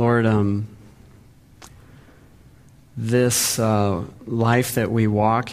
[0.00, 0.66] Lord, um,
[2.96, 5.50] this uh, life that we walk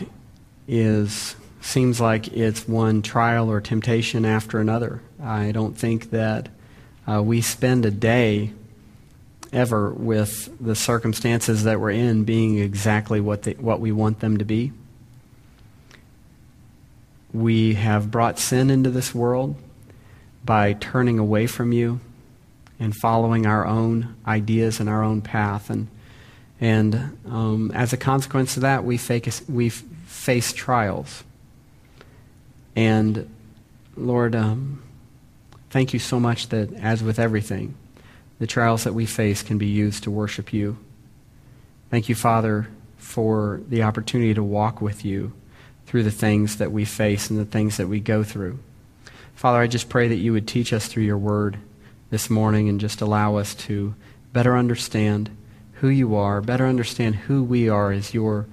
[0.70, 5.02] is seems like it's one trial or temptation after another.
[5.21, 6.47] I don't think that
[7.05, 8.53] uh, we spend a day
[9.51, 14.37] ever with the circumstances that we're in being exactly what, they, what we want them
[14.37, 14.71] to be.
[17.34, 19.57] We have brought sin into this world
[20.45, 21.99] by turning away from you
[22.80, 25.70] and following our own ideas and our own path.
[25.70, 25.88] And,
[26.59, 31.23] and um, as a consequence of that, we face, we face trials.
[32.75, 33.29] And
[33.95, 34.83] Lord, um,
[35.69, 37.75] thank you so much that, as with everything,
[38.39, 40.77] the trials that we face can be used to worship you.
[41.89, 45.33] Thank you, Father, for the opportunity to walk with you
[45.88, 48.59] through the things that we face and the things that we go through.
[49.33, 51.57] Father, I just pray that you would teach us through your word
[52.09, 53.95] this morning and just allow us to
[54.34, 55.30] better understand
[55.73, 58.47] who you are, better understand who we are as your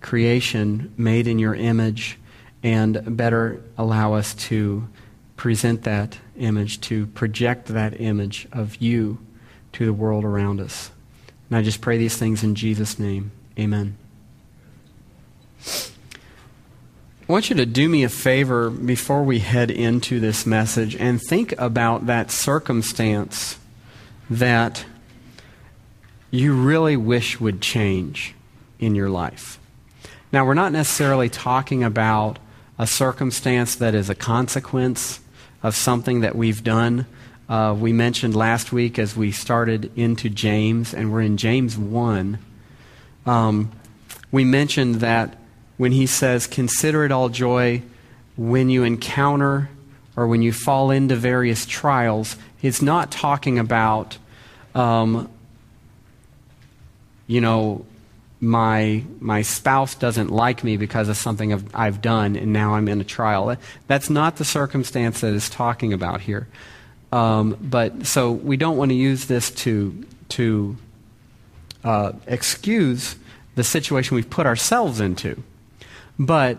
[0.00, 2.18] creation made in your image,
[2.62, 4.88] and better allow us to
[5.36, 9.18] present that image, to project that image of you
[9.72, 10.90] to the world around us.
[11.48, 13.32] And I just pray these things in Jesus' name.
[13.58, 13.96] Amen.
[17.26, 21.18] I want you to do me a favor before we head into this message and
[21.22, 23.56] think about that circumstance
[24.28, 24.84] that
[26.30, 28.34] you really wish would change
[28.78, 29.58] in your life.
[30.32, 32.38] Now, we're not necessarily talking about
[32.78, 35.20] a circumstance that is a consequence
[35.62, 37.06] of something that we've done.
[37.48, 42.38] Uh, we mentioned last week as we started into James, and we're in James 1.
[43.24, 43.72] Um,
[44.30, 45.38] we mentioned that
[45.76, 47.82] when he says, Consider it all joy
[48.36, 49.68] when you encounter
[50.16, 54.18] or when you fall into various trials, he's not talking about,
[54.74, 55.28] um,
[57.26, 57.84] you know,
[58.40, 62.88] my, my spouse doesn't like me because of something I've, I've done and now I'm
[62.88, 63.56] in a trial.
[63.86, 66.46] That's not the circumstance that is talking about here.
[67.10, 70.76] Um, but so we don't want to use this to, to
[71.84, 73.16] uh, excuse
[73.54, 75.42] the situation we've put ourselves into.
[76.18, 76.58] But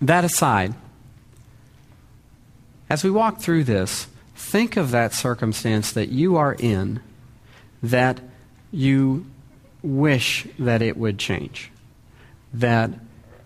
[0.00, 0.74] that aside,
[2.88, 7.00] as we walk through this, think of that circumstance that you are in
[7.82, 8.20] that
[8.70, 9.26] you
[9.82, 11.70] wish that it would change,
[12.52, 12.90] that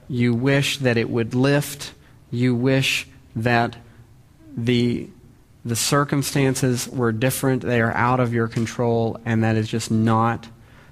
[0.08, 1.92] you wish that it would lift,
[2.30, 3.76] you wish that
[4.56, 5.08] the
[5.64, 10.46] the circumstances were different, they are out of your control, and that is just not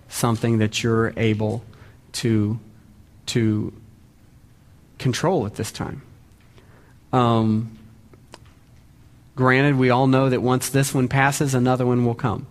[0.09, 1.63] something that you're able
[2.13, 2.59] to
[3.27, 3.73] to
[4.99, 6.03] control at this time.
[7.13, 7.79] Um,
[9.37, 12.47] granted, we all know that once this one passes, another one will come.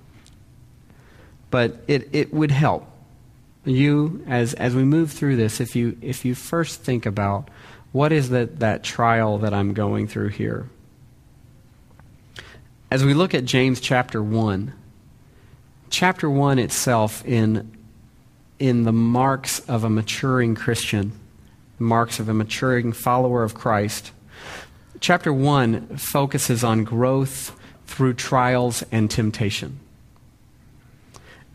[1.49, 2.87] But it, it would help
[3.65, 7.49] you as, as we move through this if you, if you first think about
[7.91, 10.69] what is that, that trial that I'm going through here.
[12.89, 14.73] As we look at James chapter 1,
[15.89, 17.71] chapter 1 itself in
[18.61, 21.11] in the marks of a maturing Christian,
[21.79, 24.11] the marks of a maturing follower of Christ.
[24.99, 29.79] Chapter 1 focuses on growth through trials and temptation.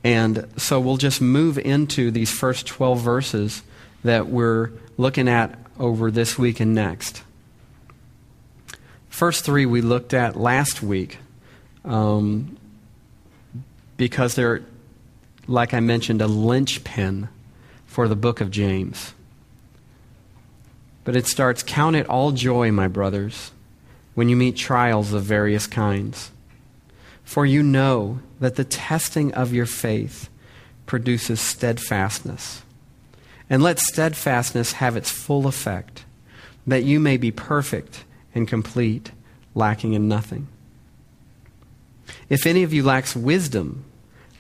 [0.03, 3.63] And so we'll just move into these first 12 verses
[4.03, 7.23] that we're looking at over this week and next.
[9.09, 11.19] First three we looked at last week
[11.85, 12.57] um,
[13.97, 14.63] because they're
[15.47, 17.29] like I mentioned, a linchpin
[17.87, 19.15] for the book of James.
[21.05, 23.53] But it starts Count it all joy, my brothers,
[24.15, 26.31] when you meet trials of various kinds.
[27.25, 30.29] For you know that the testing of your faith
[30.87, 32.63] produces steadfastness.
[33.49, 36.05] And let steadfastness have its full effect,
[36.67, 39.13] that you may be perfect and complete,
[39.55, 40.49] lacking in nothing.
[42.29, 43.85] If any of you lacks wisdom,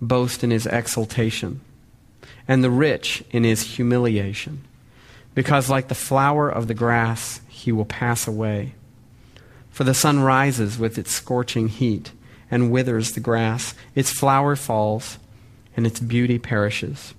[0.00, 1.60] boast in his exaltation,
[2.46, 4.64] and the rich in his humiliation.
[5.34, 8.74] Because, like the flower of the grass, he will pass away.
[9.70, 12.12] For the sun rises with its scorching heat
[12.50, 15.18] and withers the grass, its flower falls,
[15.76, 17.12] and its beauty perishes.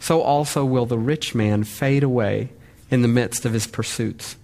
[0.00, 2.50] So also will the rich man fade away
[2.90, 4.36] in the midst of his pursuits.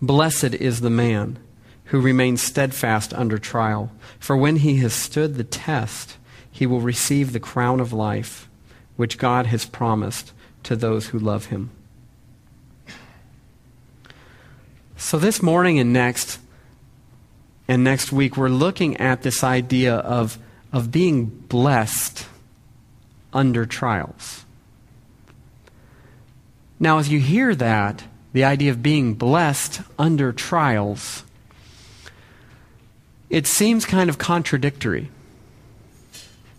[0.00, 1.38] Blessed is the man
[1.86, 6.16] who remains steadfast under trial, for when he has stood the test,
[6.52, 8.48] he will receive the crown of life
[8.96, 10.32] which God has promised
[10.62, 11.70] to those who love him.
[14.96, 16.38] So, this morning and next,
[17.66, 20.38] and next week, we're looking at this idea of,
[20.72, 22.26] of being blessed
[23.32, 24.44] under trials.
[26.78, 31.24] Now, as you hear that, the idea of being blessed under trials,
[33.28, 35.10] it seems kind of contradictory.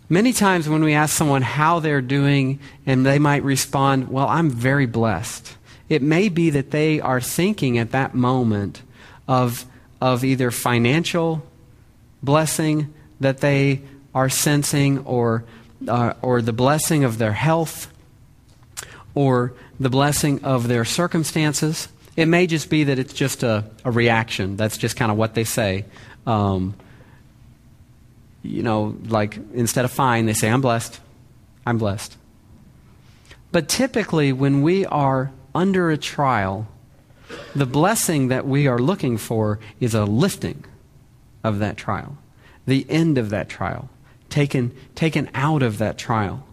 [0.08, 4.50] Many times when we ask someone how they're doing, and they might respond, Well, I'm
[4.50, 5.56] very blessed.
[5.88, 8.82] It may be that they are thinking at that moment
[9.26, 9.64] of,
[10.00, 11.42] of either financial
[12.22, 13.82] blessing that they
[14.14, 15.44] are sensing, or,
[15.88, 17.90] uh, or the blessing of their health,
[19.14, 21.88] or the blessing of their circumstances.
[22.16, 24.56] It may just be that it's just a, a reaction.
[24.56, 25.84] That's just kind of what they say.
[26.26, 26.74] Um,
[28.44, 31.00] you know, like instead of fine, they say, I'm blessed.
[31.66, 32.16] I'm blessed.
[33.50, 36.68] But typically, when we are under a trial,
[37.54, 40.64] the blessing that we are looking for is a lifting
[41.42, 42.18] of that trial,
[42.66, 43.88] the end of that trial,
[44.28, 46.46] taken, taken out of that trial.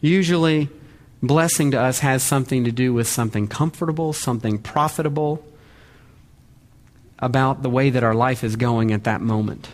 [0.00, 0.68] Usually,
[1.22, 5.44] blessing to us has something to do with something comfortable, something profitable,
[7.18, 9.68] about the way that our life is going at that moment.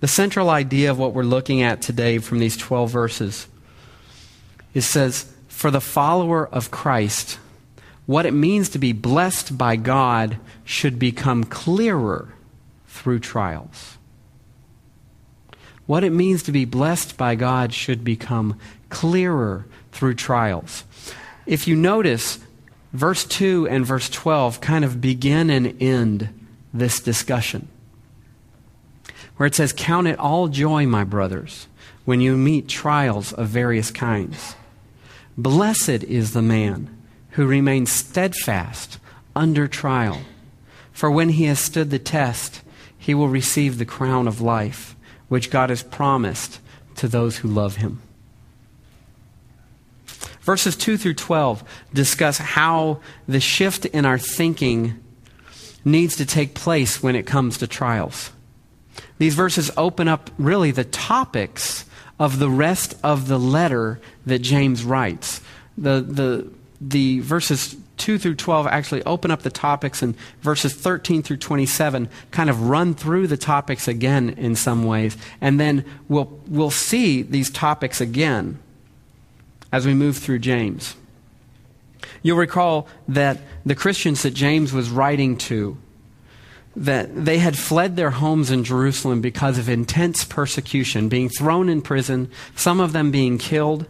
[0.00, 3.46] The central idea of what we're looking at today from these 12 verses
[4.74, 7.38] it says, For the follower of Christ,
[8.04, 10.36] what it means to be blessed by God
[10.66, 12.34] should become clearer
[12.86, 13.96] through trials.
[15.86, 18.58] What it means to be blessed by God should become
[18.90, 20.84] clearer through trials.
[21.46, 22.38] If you notice,
[22.92, 26.28] verse 2 and verse 12 kind of begin and end
[26.72, 27.68] this discussion.
[29.36, 31.68] Where it says, Count it all joy, my brothers,
[32.04, 34.54] when you meet trials of various kinds.
[35.36, 36.96] Blessed is the man
[37.30, 38.98] who remains steadfast
[39.34, 40.20] under trial,
[40.92, 42.62] for when he has stood the test,
[42.96, 44.96] he will receive the crown of life,
[45.28, 46.60] which God has promised
[46.96, 48.00] to those who love him.
[50.46, 55.02] Verses 2 through 12 discuss how the shift in our thinking
[55.84, 58.30] needs to take place when it comes to trials.
[59.18, 61.84] These verses open up really the topics
[62.20, 65.40] of the rest of the letter that James writes.
[65.76, 66.48] The, the,
[66.80, 72.08] the verses 2 through 12 actually open up the topics, and verses 13 through 27
[72.30, 75.16] kind of run through the topics again in some ways.
[75.40, 78.60] And then we'll, we'll see these topics again
[79.72, 80.96] as we move through James.
[82.22, 85.78] You'll recall that the Christians that James was writing to
[86.76, 91.80] that they had fled their homes in Jerusalem because of intense persecution, being thrown in
[91.80, 93.86] prison, some of them being killed.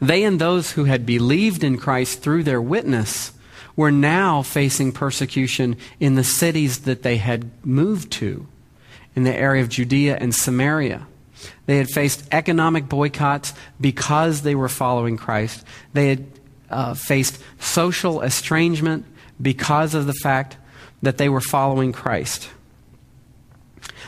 [0.00, 3.32] They and those who had believed in Christ through their witness
[3.76, 8.48] were now facing persecution in the cities that they had moved to,
[9.14, 11.06] in the area of Judea and Samaria.
[11.66, 15.64] They had faced economic boycotts because they were following Christ.
[15.92, 16.26] They had
[16.70, 19.04] uh, faced social estrangement
[19.40, 20.56] because of the fact
[21.02, 22.48] that they were following Christ.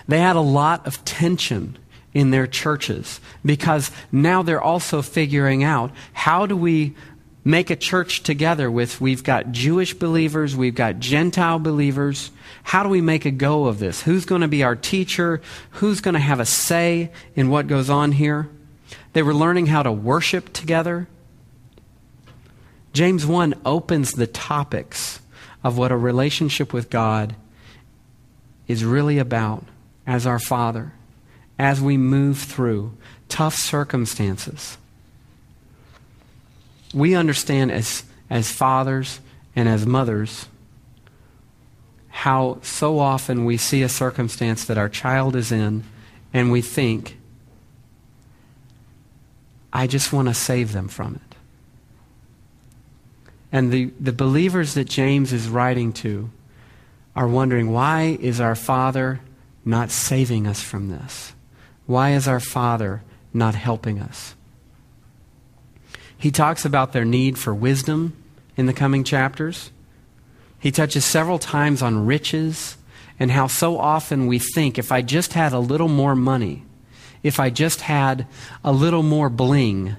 [0.06, 1.78] They had a lot of tension
[2.12, 6.94] in their churches because now they're also figuring out how do we
[7.44, 12.30] make a church together with we've got Jewish believers, we've got Gentile believers.
[12.62, 14.02] How do we make a go of this?
[14.02, 15.40] Who's going to be our teacher?
[15.72, 18.48] Who's going to have a say in what goes on here?
[19.12, 21.08] They were learning how to worship together.
[22.92, 25.20] James 1 opens the topics
[25.64, 27.34] of what a relationship with God
[28.66, 29.64] is really about
[30.06, 30.92] as our Father,
[31.58, 32.96] as we move through
[33.28, 34.76] tough circumstances.
[36.94, 39.20] We understand as, as fathers
[39.56, 40.46] and as mothers
[42.12, 45.82] how so often we see a circumstance that our child is in
[46.32, 47.16] and we think,
[49.72, 51.36] I just want to save them from it.
[53.50, 56.30] And the, the believers that James is writing to
[57.16, 59.20] are wondering why is our Father
[59.64, 61.32] not saving us from this?
[61.86, 63.02] Why is our Father
[63.32, 64.34] not helping us?
[66.16, 68.16] He talks about their need for wisdom
[68.56, 69.71] in the coming chapters.
[70.62, 72.76] He touches several times on riches
[73.18, 76.62] and how so often we think if I just had a little more money,
[77.24, 78.28] if I just had
[78.62, 79.96] a little more bling,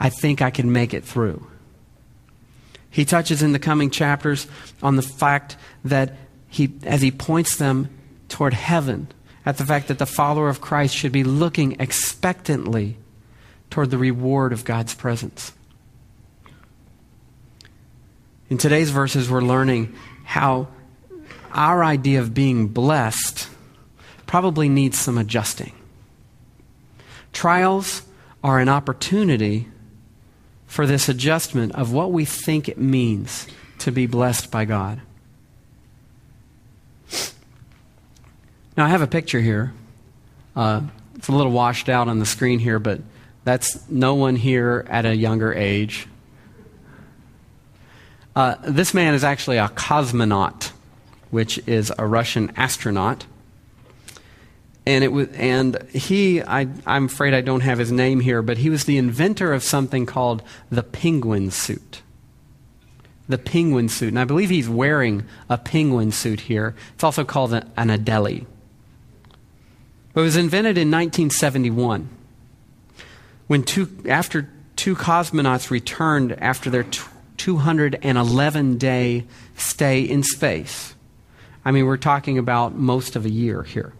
[0.00, 1.46] I think I can make it through.
[2.90, 4.48] He touches in the coming chapters
[4.82, 6.16] on the fact that
[6.48, 7.88] he, as he points them
[8.28, 9.06] toward heaven,
[9.44, 12.96] at the fact that the follower of Christ should be looking expectantly
[13.70, 15.52] toward the reward of God's presence.
[18.48, 20.68] In today's verses, we're learning how
[21.52, 23.48] our idea of being blessed
[24.26, 25.72] probably needs some adjusting.
[27.32, 28.02] Trials
[28.44, 29.66] are an opportunity
[30.66, 33.48] for this adjustment of what we think it means
[33.78, 35.00] to be blessed by God.
[38.76, 39.72] Now, I have a picture here.
[40.54, 40.82] Uh,
[41.16, 43.00] it's a little washed out on the screen here, but
[43.42, 46.06] that's no one here at a younger age.
[48.36, 50.70] Uh, this man is actually a cosmonaut,
[51.30, 53.24] which is a Russian astronaut.
[54.84, 58.58] And, it was, and he, I, I'm afraid I don't have his name here, but
[58.58, 62.02] he was the inventor of something called the penguin suit.
[63.26, 64.10] The penguin suit.
[64.10, 66.76] And I believe he's wearing a penguin suit here.
[66.94, 68.44] It's also called an, an Adeli.
[70.12, 72.08] But it was invented in 1971
[73.46, 76.84] when two, after two cosmonauts returned after their
[77.36, 79.24] 211 day
[79.56, 80.94] stay in space.
[81.64, 83.92] I mean, we're talking about most of a year here.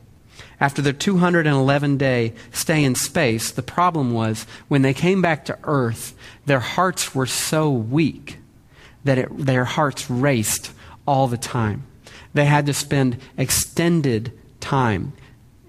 [0.61, 5.59] After their 211 day stay in space, the problem was when they came back to
[5.65, 6.15] Earth,
[6.47, 8.39] their hearts were so weak
[9.05, 10.73] that it, their hearts raced
[11.07, 11.85] all the time.
[12.35, 15.13] They had to spend extended time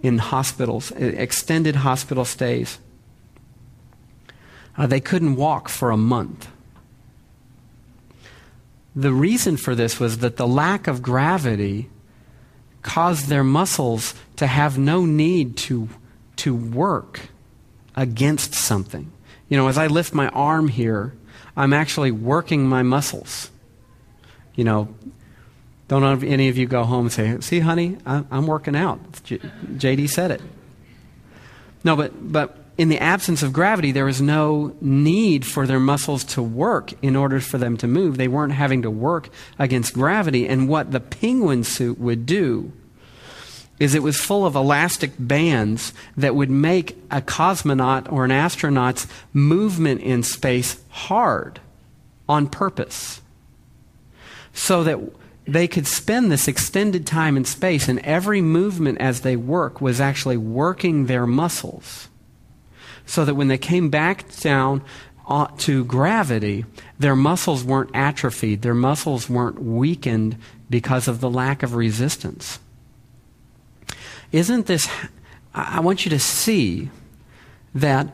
[0.02, 2.80] in hospitals, extended hospital stays.
[4.78, 6.48] Uh, they couldn't walk for a month.
[8.98, 11.88] The reason for this was that the lack of gravity
[12.82, 15.88] caused their muscles to have no need to,
[16.38, 17.30] to work
[17.96, 19.12] against something.
[19.50, 21.14] You know, as I lift my arm here,
[21.56, 23.52] I'm actually working my muscles.
[24.56, 24.96] You know,
[25.88, 30.32] don't any of you go home and say, "See, honey, I'm working out." JD said
[30.32, 30.42] it.
[31.84, 36.24] No, but but in the absence of gravity, there was no need for their muscles
[36.24, 38.18] to work in order for them to move.
[38.18, 40.48] They weren't having to work against gravity.
[40.48, 42.72] And what the penguin suit would do
[43.80, 49.08] is it was full of elastic bands that would make a cosmonaut or an astronaut's
[49.34, 51.60] movement in space hard
[52.30, 53.22] on purpose.
[54.54, 55.00] So that
[55.46, 60.02] they could spend this extended time in space, and every movement as they work was
[60.02, 62.10] actually working their muscles
[63.08, 64.84] so that when they came back down
[65.28, 66.66] uh, to gravity,
[67.00, 70.38] their muscles weren't atrophied, their muscles weren't weakened
[70.70, 72.60] because of the lack of resistance.
[74.32, 74.88] Isn't this,
[75.56, 76.90] I want you to see
[77.74, 78.14] that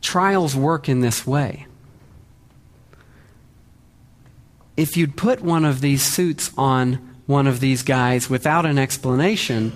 [0.00, 1.66] trials work in this way.
[4.76, 9.72] If you'd put one of these suits on one of these guys without an explanation,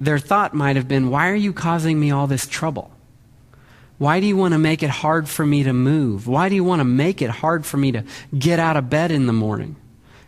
[0.00, 2.90] their thought might have been, Why are you causing me all this trouble?
[3.98, 6.28] Why do you want to make it hard for me to move?
[6.28, 8.04] Why do you want to make it hard for me to
[8.36, 9.74] get out of bed in the morning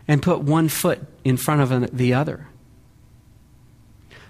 [0.07, 2.47] and put one foot in front of the other?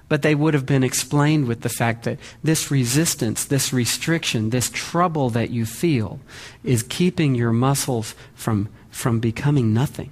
[0.08, 4.70] But they would have been explained with the fact that this resistance, this restriction, this
[4.70, 6.20] trouble that you feel
[6.64, 10.12] is keeping your muscles from, from becoming nothing.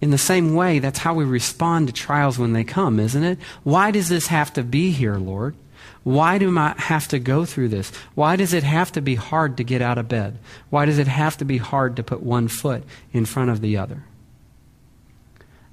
[0.00, 3.38] In the same way, that's how we respond to trials when they come, isn't it?
[3.64, 5.54] Why does this have to be here, Lord?
[6.02, 7.92] Why do I have to go through this?
[8.14, 10.38] Why does it have to be hard to get out of bed?
[10.70, 13.76] Why does it have to be hard to put one foot in front of the
[13.76, 14.04] other?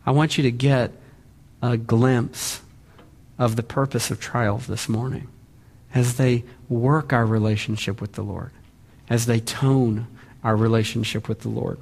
[0.06, 0.92] I want you to get
[1.62, 2.62] a glimpse
[3.40, 5.28] of the purpose of trials this morning
[5.94, 8.52] as they work our relationship with the Lord,
[9.10, 10.08] as they tone
[10.44, 11.80] our relationship with the Lord.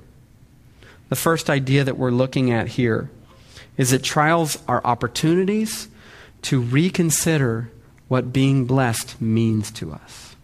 [1.10, 3.10] The first idea that we're looking at here
[3.78, 5.88] is that trials are opportunities
[6.44, 7.72] to reconsider
[8.08, 10.36] what being blessed means to us.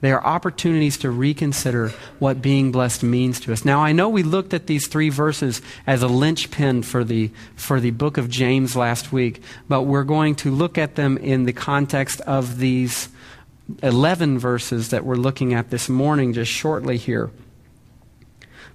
[0.00, 3.66] They are opportunities to reconsider what being blessed means to us.
[3.66, 7.80] Now, I know we looked at these three verses as a linchpin for the, for
[7.80, 11.52] the book of James last week, but we're going to look at them in the
[11.52, 13.10] context of these
[13.82, 17.30] 11 verses that we're looking at this morning, just shortly here.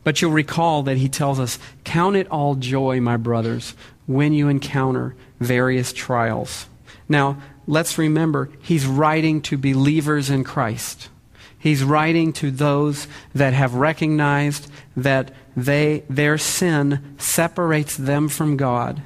[0.05, 3.73] But you'll recall that he tells us, Count it all joy, my brothers,
[4.05, 6.67] when you encounter various trials.
[7.09, 11.09] Now, let's remember, he's writing to believers in Christ.
[11.57, 19.01] He's writing to those that have recognized that they, their sin separates them from God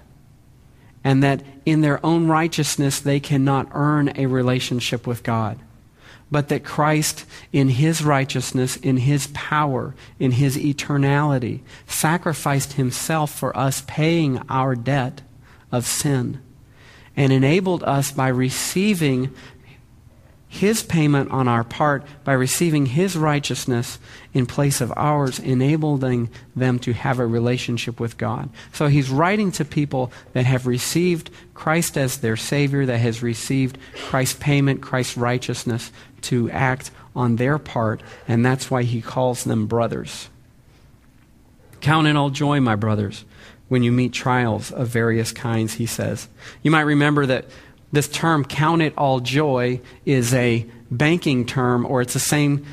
[1.01, 5.57] and that in their own righteousness they cannot earn a relationship with God.
[6.31, 13.55] But that Christ, in his righteousness, in his power, in his eternality, sacrificed himself for
[13.57, 15.21] us, paying our debt
[15.71, 16.41] of sin,
[17.15, 19.33] and enabled us by receiving
[20.49, 23.99] his payment on our part by receiving His righteousness
[24.33, 28.49] in place of ours, enabling them to have a relationship with God.
[28.73, 33.77] So He's writing to people that have received Christ as their Savior, that has received
[34.07, 35.91] Christ's payment, Christ's righteousness
[36.23, 40.29] to act on their part, and that's why He calls them brothers.
[41.81, 43.25] Count it all joy, my brothers,
[43.67, 46.27] when you meet trials of various kinds, He says.
[46.63, 47.45] You might remember that
[47.91, 52.65] this term, count it all joy, is a banking term, or it's the same,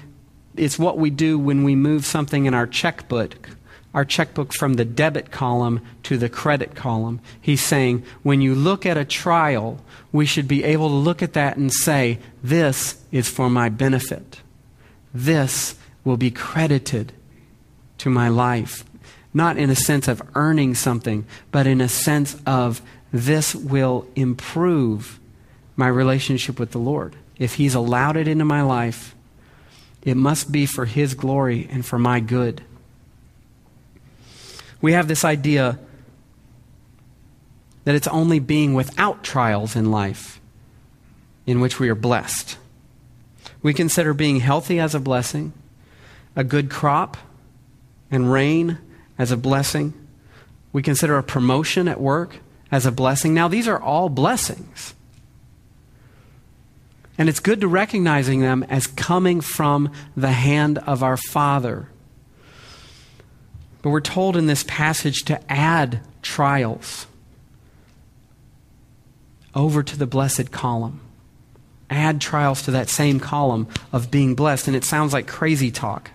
[0.57, 3.51] it's what we do when we move something in our checkbook,
[3.97, 7.19] our checkbook from the debit column to the credit column.
[7.41, 9.81] He's saying, when you look at a trial,
[10.13, 14.43] we should be able to look at that and say, this is for my benefit.
[15.15, 17.15] This will be credited
[17.97, 18.85] to my life.
[19.33, 22.83] Not in a sense of earning something, but in a sense of
[23.15, 25.19] this will improve
[25.75, 27.17] my relationship with the Lord.
[27.39, 29.15] If He's allowed it into my life,
[30.03, 32.61] it must be for His glory and for my good.
[34.81, 35.79] We have this idea
[37.85, 40.41] that it's only being without trials in life
[41.47, 42.59] in which we are blessed.
[43.63, 45.53] We consider being healthy as a blessing,
[46.35, 47.17] a good crop
[48.11, 48.79] and rain
[49.19, 49.95] as a blessing.
[50.73, 52.41] We consider a promotion at work
[52.71, 53.33] as a blessing.
[53.33, 54.95] Now, these are all blessings.
[57.19, 61.89] And it's good to recognizing them as coming from the hand of our Father.
[63.87, 67.07] But we're told in this passage to add trials
[69.55, 70.99] over to the blessed column.
[71.89, 74.67] Add trials to that same column of being blessed.
[74.67, 76.11] And it sounds like crazy talk.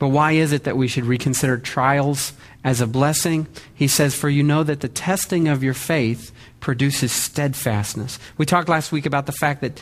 [0.00, 2.32] But why is it that we should reconsider trials
[2.64, 3.46] as a blessing?
[3.72, 8.18] He says, For you know that the testing of your faith produces steadfastness.
[8.36, 9.80] We talked last week about the fact that,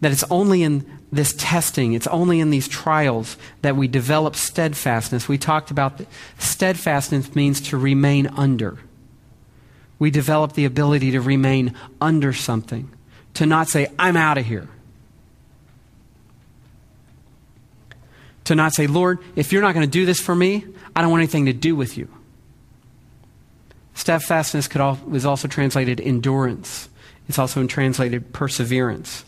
[0.00, 5.28] that it's only in this testing, it's only in these trials that we develop steadfastness.
[5.28, 6.00] We talked about
[6.38, 8.78] steadfastness means to remain under.
[9.98, 12.90] We develop the ability to remain under something,
[13.34, 14.68] to not say, I'm out of here.
[18.48, 20.64] to not say, Lord, if you're not going to do this for me,
[20.96, 22.08] I don't want anything to do with you.
[23.92, 26.88] Steadfastness could al- is also translated endurance.
[27.28, 29.22] It's also translated perseverance.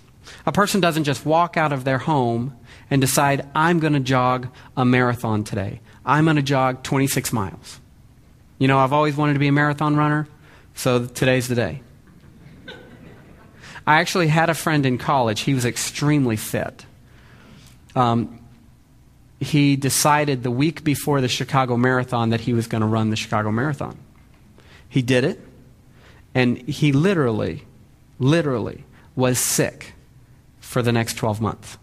[0.47, 2.57] A person doesn't just walk out of their home
[2.91, 5.81] and decide, I'm going to jog a marathon today.
[6.05, 7.81] I'm going to jog 26 miles.
[8.59, 10.29] You know, I've always wanted to be a marathon runner,
[10.75, 11.83] so today's the day.
[13.87, 15.41] I actually had a friend in college.
[15.41, 16.85] He was extremely fit.
[17.97, 18.41] Um,
[19.41, 23.17] he decided the week before the Chicago Marathon that he was going to run the
[23.17, 23.97] Chicago Marathon.
[24.89, 25.41] He did it,
[26.35, 27.65] and he literally,
[28.19, 28.85] literally
[29.17, 29.95] was sick
[30.71, 31.79] for the next 12 months.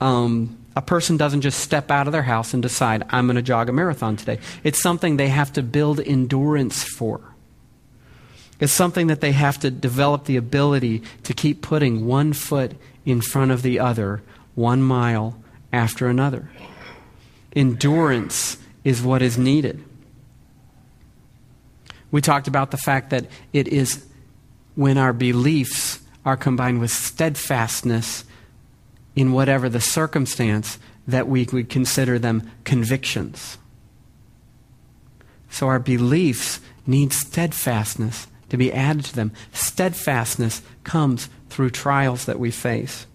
[0.00, 3.42] Um, a person doesn't just step out of their house and decide, I'm going to
[3.42, 4.38] jog a marathon today.
[4.64, 7.20] It's something they have to build endurance for.
[8.58, 12.72] It's something that they have to develop the ability to keep putting one foot
[13.04, 14.22] in front of the other
[14.54, 15.38] one mile
[15.74, 16.50] after another.
[17.54, 19.84] Endurance is what is needed.
[22.10, 24.06] We talked about the fact that it is
[24.74, 28.24] when our beliefs are combined with steadfastness
[29.14, 33.56] in whatever the circumstance that we would consider them convictions.
[35.48, 39.32] So our beliefs need steadfastness to be added to them.
[39.52, 43.06] Steadfastness comes through trials that we face.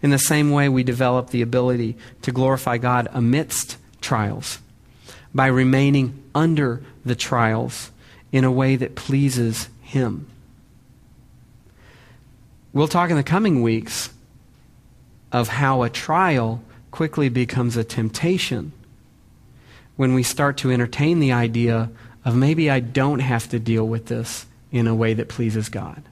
[0.00, 4.60] In the same way, we develop the ability to glorify God amidst trials
[5.34, 7.90] by remaining under the trials
[8.30, 10.28] in a way that pleases Him.
[12.76, 14.10] We'll talk in the coming weeks
[15.32, 18.72] of how a trial quickly becomes a temptation
[19.96, 21.88] when we start to entertain the idea
[22.22, 26.02] of maybe I don't have to deal with this in a way that pleases God.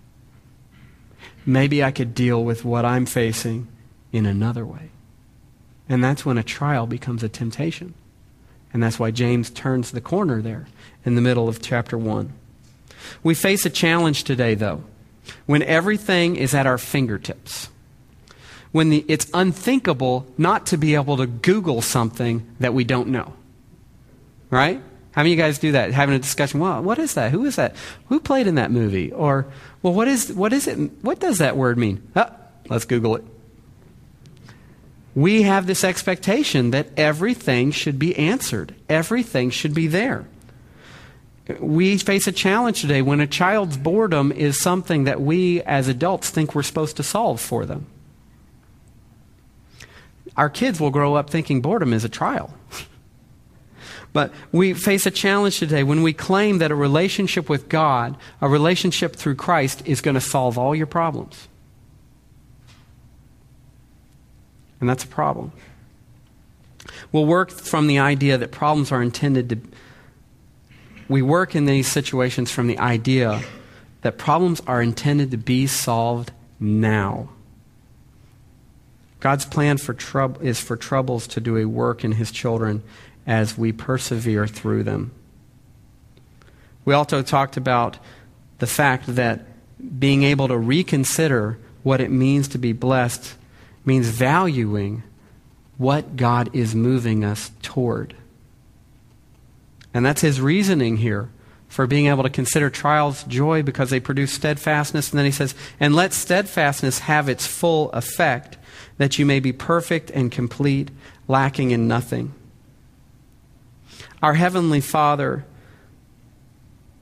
[1.44, 3.68] Maybe I could deal with what I'm facing
[4.10, 4.88] in another way.
[5.86, 7.92] And that's when a trial becomes a temptation.
[8.72, 10.66] And that's why James turns the corner there
[11.04, 12.32] in the middle of chapter 1.
[13.22, 14.84] We face a challenge today, though.
[15.46, 17.68] When everything is at our fingertips,
[18.72, 23.34] when the, it's unthinkable not to be able to Google something that we don't know.
[24.50, 24.80] Right?
[25.12, 25.92] How many of you guys do that?
[25.92, 27.30] Having a discussion, well, what is that?
[27.30, 27.76] Who is that?
[28.08, 29.12] Who played in that movie?
[29.12, 29.46] Or,
[29.80, 30.76] well, what is, what is it?
[31.02, 32.02] What does that word mean?
[32.16, 32.26] Oh,
[32.68, 33.24] let's Google it.
[35.14, 40.26] We have this expectation that everything should be answered, everything should be there.
[41.60, 46.30] We face a challenge today when a child's boredom is something that we as adults
[46.30, 47.86] think we're supposed to solve for them.
[50.36, 52.54] Our kids will grow up thinking boredom is a trial.
[54.14, 58.48] But we face a challenge today when we claim that a relationship with God, a
[58.48, 61.48] relationship through Christ, is going to solve all your problems.
[64.80, 65.50] And that's a problem.
[67.10, 69.58] We'll work from the idea that problems are intended to.
[71.08, 73.42] We work in these situations from the idea
[74.02, 77.30] that problems are intended to be solved now.
[79.20, 82.82] God's plan for troub- is for troubles to do a work in his children
[83.26, 85.12] as we persevere through them.
[86.84, 87.98] We also talked about
[88.58, 89.46] the fact that
[89.98, 93.34] being able to reconsider what it means to be blessed
[93.84, 95.02] means valuing
[95.76, 98.14] what God is moving us toward.
[99.94, 101.30] And that's his reasoning here
[101.68, 105.10] for being able to consider trials joy because they produce steadfastness.
[105.10, 108.58] And then he says, And let steadfastness have its full effect,
[108.98, 110.90] that you may be perfect and complete,
[111.28, 112.34] lacking in nothing.
[114.22, 115.44] Our Heavenly Father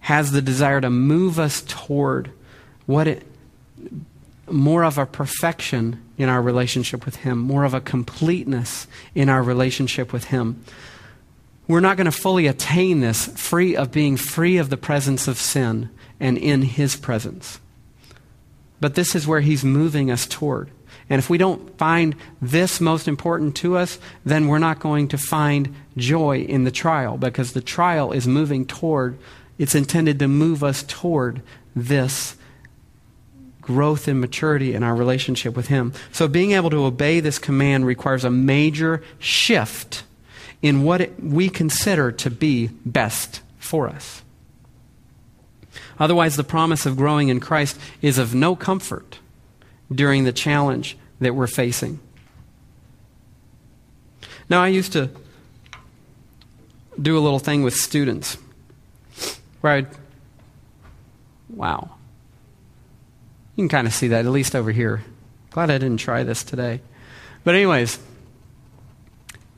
[0.00, 2.32] has the desire to move us toward
[2.86, 3.26] what it,
[4.50, 9.42] more of a perfection in our relationship with Him, more of a completeness in our
[9.42, 10.64] relationship with Him.
[11.68, 15.38] We're not going to fully attain this free of being free of the presence of
[15.38, 17.60] sin and in His presence.
[18.80, 20.70] But this is where He's moving us toward.
[21.08, 25.18] And if we don't find this most important to us, then we're not going to
[25.18, 29.18] find joy in the trial because the trial is moving toward,
[29.58, 31.42] it's intended to move us toward
[31.76, 32.36] this
[33.60, 35.92] growth and maturity in our relationship with Him.
[36.10, 40.02] So being able to obey this command requires a major shift
[40.62, 44.22] in what it, we consider to be best for us.
[45.98, 49.18] Otherwise, the promise of growing in Christ is of no comfort
[49.90, 52.00] during the challenge that we're facing.
[54.48, 55.10] Now, I used to
[57.00, 58.36] do a little thing with students
[59.60, 59.86] where I'd,
[61.48, 61.96] wow.
[63.56, 65.02] You can kind of see that, at least over here.
[65.50, 66.80] Glad I didn't try this today.
[67.44, 67.98] But, anyways,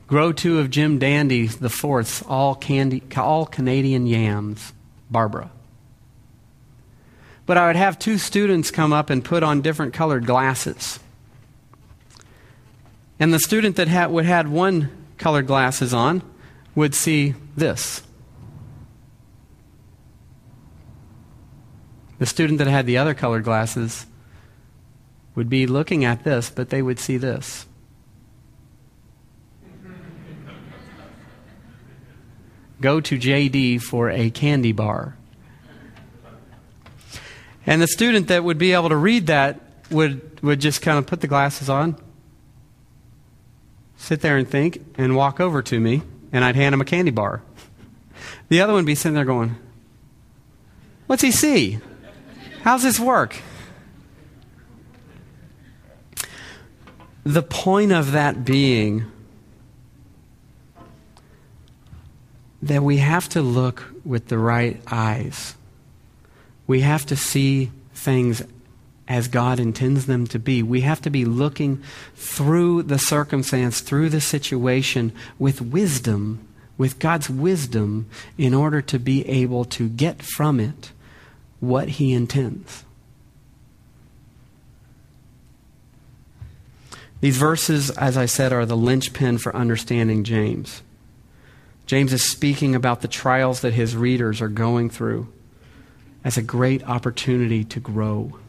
[0.07, 4.73] grow two of Jim Dandy the fourth's all candy, all Canadian yams,
[5.09, 5.51] Barbara.
[7.45, 10.99] But I would have two students come up and put on different colored glasses.
[13.19, 16.21] And the student that had, would had one colored glasses on
[16.73, 18.01] would see this.
[22.17, 24.05] The student that had the other colored glasses
[25.35, 27.65] would be looking at this, but they would see this.
[32.85, 35.17] Go to JD for a candy bar.
[37.65, 41.07] And the student that would be able to read that would, would just kind of
[41.07, 41.99] put the glasses on
[43.97, 47.09] sit there and think and walk over to me, and I'd hand him a candy
[47.09, 47.41] bar.
[48.49, 49.55] The other one would be sitting there going,
[51.07, 51.79] What's he see?
[52.61, 53.35] How's this work?
[57.23, 59.11] The point of that being
[62.61, 65.55] that we have to look with the right eyes.
[66.67, 68.43] We have to see things
[69.07, 70.63] as God intends them to be.
[70.63, 71.83] We have to be looking
[72.15, 79.27] through the circumstance, through the situation with wisdom, with God's wisdom, in order to be
[79.27, 80.91] able to get from it
[81.59, 82.83] what He intends.
[87.21, 90.81] These verses, as I said, are the linchpin for understanding James.
[91.85, 95.31] James is speaking about the trials that his readers are going through
[96.23, 98.39] as a great opportunity to grow.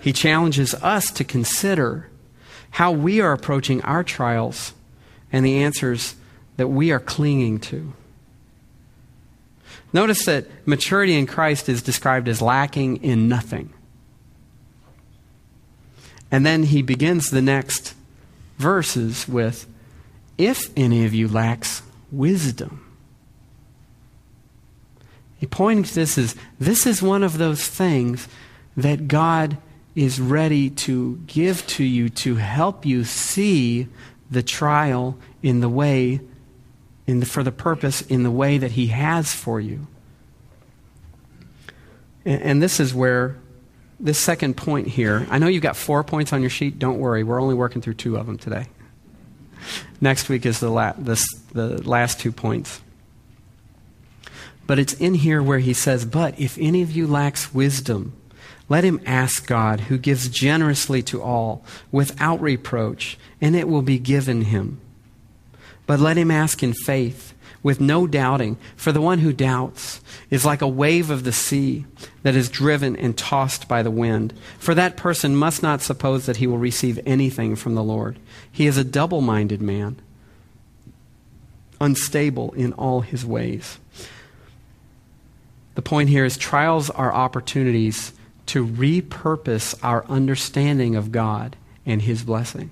[0.00, 2.08] He challenges us to consider
[2.70, 4.72] how we are approaching our trials
[5.32, 6.16] and the answers
[6.56, 7.92] that we are clinging to.
[9.92, 13.72] Notice that maturity in Christ is described as lacking in nothing.
[16.30, 17.94] And then he begins the next
[18.58, 19.66] verses with,
[20.38, 21.82] If any of you lacks
[22.12, 22.86] wisdom.
[25.38, 28.28] He pointing to this is this is one of those things
[28.76, 29.56] that God
[29.94, 33.88] is ready to give to you to help you see
[34.30, 36.20] the trial in the way,
[37.06, 39.86] in the, for the purpose, in the way that He has for you.
[42.24, 43.36] And, and this is where
[43.98, 46.78] this second point here, I know you've got four points on your sheet.
[46.78, 48.66] Don't worry, we're only working through two of them today.
[50.00, 52.80] Next week is the, la- the, the last two points.
[54.66, 58.12] But it's in here where he says, But if any of you lacks wisdom,
[58.68, 63.98] let him ask God, who gives generously to all, without reproach, and it will be
[63.98, 64.80] given him.
[65.86, 70.44] But let him ask in faith, with no doubting, for the one who doubts is
[70.44, 71.84] like a wave of the sea
[72.22, 74.32] that is driven and tossed by the wind.
[74.58, 78.18] For that person must not suppose that he will receive anything from the Lord.
[78.50, 80.00] He is a double minded man,
[81.80, 83.78] unstable in all his ways.
[85.74, 88.12] The point here is trials are opportunities
[88.46, 92.70] to repurpose our understanding of God and His blessing.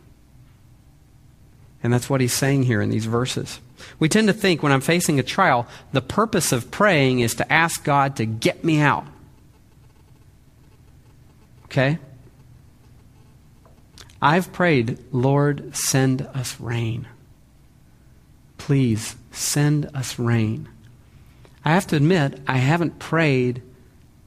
[1.83, 3.61] And that's what he's saying here in these verses.
[3.99, 7.53] We tend to think when I'm facing a trial, the purpose of praying is to
[7.53, 9.07] ask God to get me out.
[11.65, 11.99] Okay?
[14.23, 17.07] I've prayed, Lord, send us rain.
[18.57, 20.69] Please send us rain.
[21.65, 23.63] I have to admit, I haven't prayed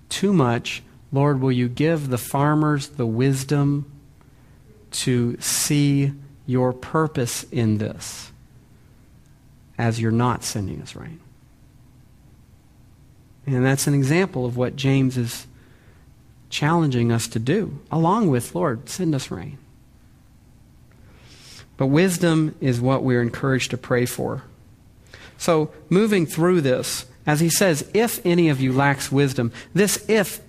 [0.10, 3.91] too much Lord, will you give the farmers the wisdom
[4.91, 6.13] to see
[6.45, 8.30] your purpose in this
[9.81, 11.19] as you're not sending us rain?
[13.47, 15.47] And that's an example of what James is
[16.49, 19.57] challenging us to do, along with, Lord, send us rain.
[21.77, 24.43] But wisdom is what we're encouraged to pray for.
[25.39, 30.41] So, moving through this, as he says, if any of you lacks wisdom, this if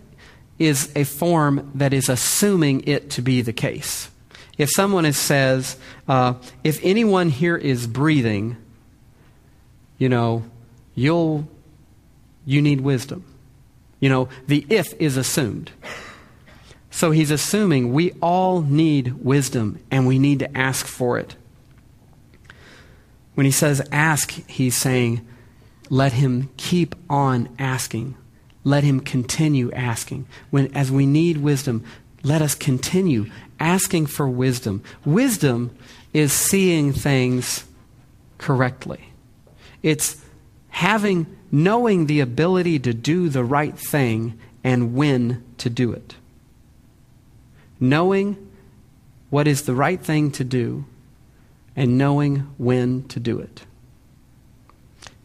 [0.59, 4.11] is a form that is assuming it to be the case.
[4.59, 8.59] If someone says, uh, if anyone here is breathing,
[10.03, 10.43] you know,
[10.97, 11.47] you'll,
[12.45, 13.25] you need wisdom.
[14.01, 15.71] You know, the if is assumed.
[16.91, 21.37] So he's assuming we all need wisdom and we need to ask for it.
[23.35, 25.25] When he says ask, he's saying,
[25.89, 28.17] let him keep on asking
[28.65, 30.27] let him continue asking.
[30.51, 31.85] When, as we need wisdom,
[32.23, 33.27] let us continue
[33.59, 34.83] asking for wisdom.
[35.05, 35.77] Wisdom
[36.13, 37.65] is seeing things
[38.39, 39.12] correctly.
[39.83, 40.23] It's
[40.69, 46.15] having, knowing the ability to do the right thing and when to do it.
[47.81, 48.51] Knowing
[49.31, 50.85] what is the right thing to do
[51.75, 53.63] and knowing when to do it.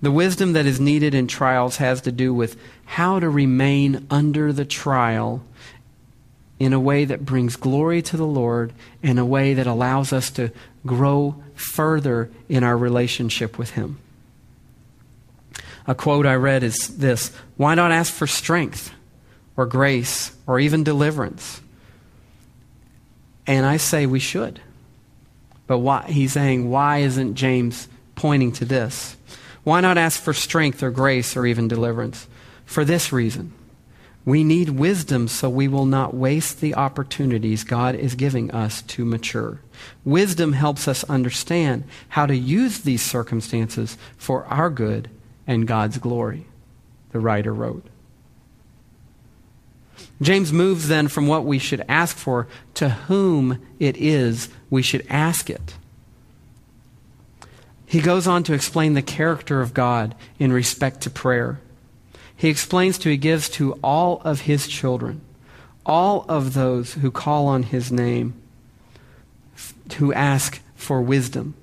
[0.01, 4.53] The wisdom that is needed in trials has to do with how to remain under
[4.53, 5.43] the trial
[6.59, 10.31] in a way that brings glory to the Lord, in a way that allows us
[10.31, 10.51] to
[10.85, 13.99] grow further in our relationship with Him.
[15.87, 18.91] A quote I read is this Why not ask for strength
[19.55, 21.61] or grace or even deliverance?
[23.47, 24.59] And I say we should.
[25.67, 29.15] But why, he's saying, why isn't James pointing to this?
[29.63, 32.27] Why not ask for strength or grace or even deliverance?
[32.65, 33.53] For this reason
[34.27, 39.05] we need wisdom so we will not waste the opportunities God is giving us to
[39.05, 39.61] mature.
[40.03, 45.09] Wisdom helps us understand how to use these circumstances for our good
[45.47, 46.45] and God's glory,
[47.11, 47.85] the writer wrote.
[50.21, 55.05] James moves then from what we should ask for to whom it is we should
[55.09, 55.75] ask it.
[57.85, 61.59] He goes on to explain the character of God in respect to prayer.
[62.35, 65.21] He explains to, he gives to all of his children,
[65.85, 68.33] all of those who call on his name,
[69.97, 71.55] who ask for wisdom.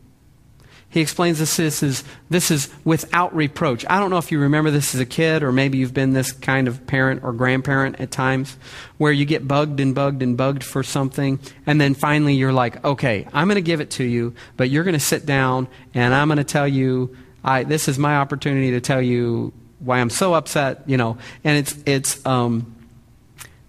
[0.95, 3.85] He explains this, this is, this is without reproach.
[3.91, 6.31] I don't know if you remember this as a kid, or maybe you've been this
[6.31, 8.57] kind of parent or grandparent at times,
[8.97, 12.85] where you get bugged and bugged and bugged for something, and then finally you're like,
[12.85, 16.15] okay, I'm going to give it to you, but you're going to sit down, and
[16.15, 20.11] I'm going to tell you, I, this is my opportunity to tell you why I'm
[20.11, 21.19] so upset, you know.
[21.43, 22.73] And it's, it's um,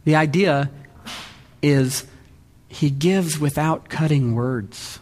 [0.03, 0.69] the idea
[1.63, 2.05] is
[2.67, 4.99] he gives without cutting words.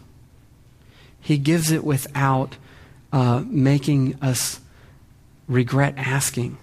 [1.24, 2.58] He gives it without
[3.10, 4.60] uh, making us
[5.48, 6.58] regret asking.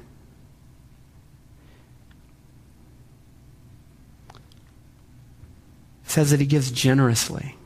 [6.05, 7.57] It says that he gives generously.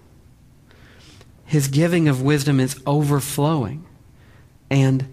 [1.44, 3.86] His giving of wisdom is overflowing
[4.70, 5.06] and,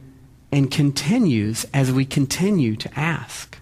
[0.53, 3.59] and continues as we continue to ask.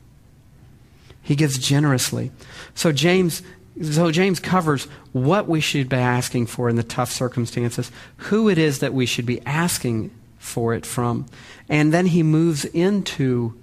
[1.23, 2.33] He gives generously.
[2.75, 3.41] So James
[3.83, 8.59] so James covers what we should be asking for in the tough circumstances, who it
[8.59, 11.27] is that we should be asking for it from,
[11.69, 13.55] and then he moves into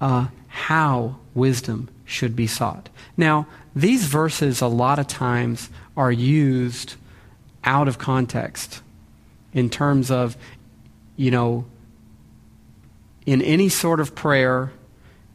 [0.00, 2.88] uh, how wisdom should be sought.
[3.16, 6.94] Now, these verses a lot of times are used
[7.64, 8.82] out of context
[9.52, 10.36] in terms of,
[11.16, 11.64] you know,
[13.26, 14.72] in any sort of prayer,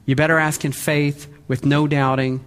[0.05, 2.43] you better ask in faith with no doubting.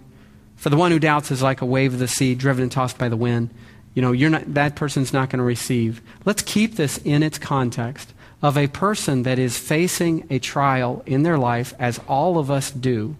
[0.63, 2.97] For the one who doubts is like a wave of the sea driven and tossed
[2.97, 3.49] by the wind.
[3.95, 6.01] You know, you're not, that person's not going to receive.
[6.23, 11.23] Let's keep this in its context of a person that is facing a trial in
[11.23, 13.17] their life, as all of us do,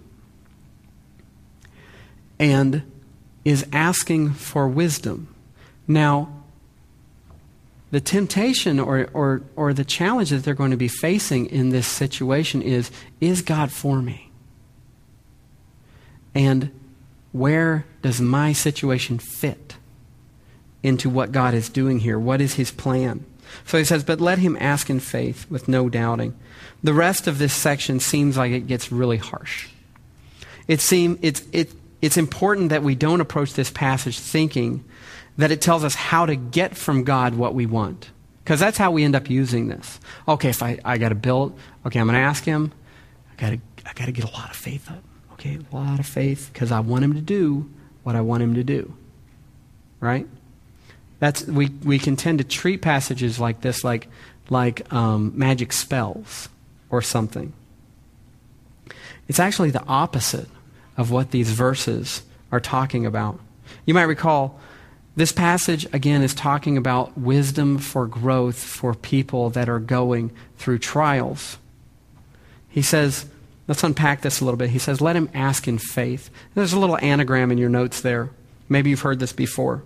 [2.39, 2.81] and
[3.43, 5.35] is asking for wisdom.
[5.85, 6.31] Now,
[7.91, 11.87] the temptation or, or, or the challenge that they're going to be facing in this
[11.87, 14.31] situation is is God for me?
[16.33, 16.71] And
[17.33, 19.75] where does my situation fit
[20.81, 22.17] into what God is doing here?
[22.17, 23.25] What is his plan?
[23.65, 26.37] So he says, But let him ask in faith with no doubting.
[26.81, 29.67] The rest of this section seems like it gets really harsh.
[30.67, 34.85] It seem, it's, it, it's important that we don't approach this passage thinking
[35.37, 38.11] that it tells us how to get from God what we want.
[38.43, 39.99] Because that's how we end up using this.
[40.27, 42.73] Okay, if I, I got to build, okay, I'm going to ask him.
[43.31, 45.03] I got to I got to get a lot of faith up.
[45.45, 47.69] Okay, a lot of faith because I want him to do
[48.03, 48.93] what I want him to do.
[49.99, 50.25] Right?
[51.19, 54.07] That's we we can tend to treat passages like this like
[54.49, 56.47] like um, magic spells
[56.89, 57.51] or something.
[59.27, 60.47] It's actually the opposite
[60.95, 63.37] of what these verses are talking about.
[63.85, 64.61] You might recall
[65.17, 70.79] this passage, again, is talking about wisdom for growth for people that are going through
[70.79, 71.57] trials.
[72.69, 73.25] He says,
[73.73, 74.69] let's unpack this a little bit.
[74.69, 76.29] He says, let him ask in faith.
[76.53, 78.29] There's a little anagram in your notes there.
[78.69, 79.81] Maybe you've heard this before.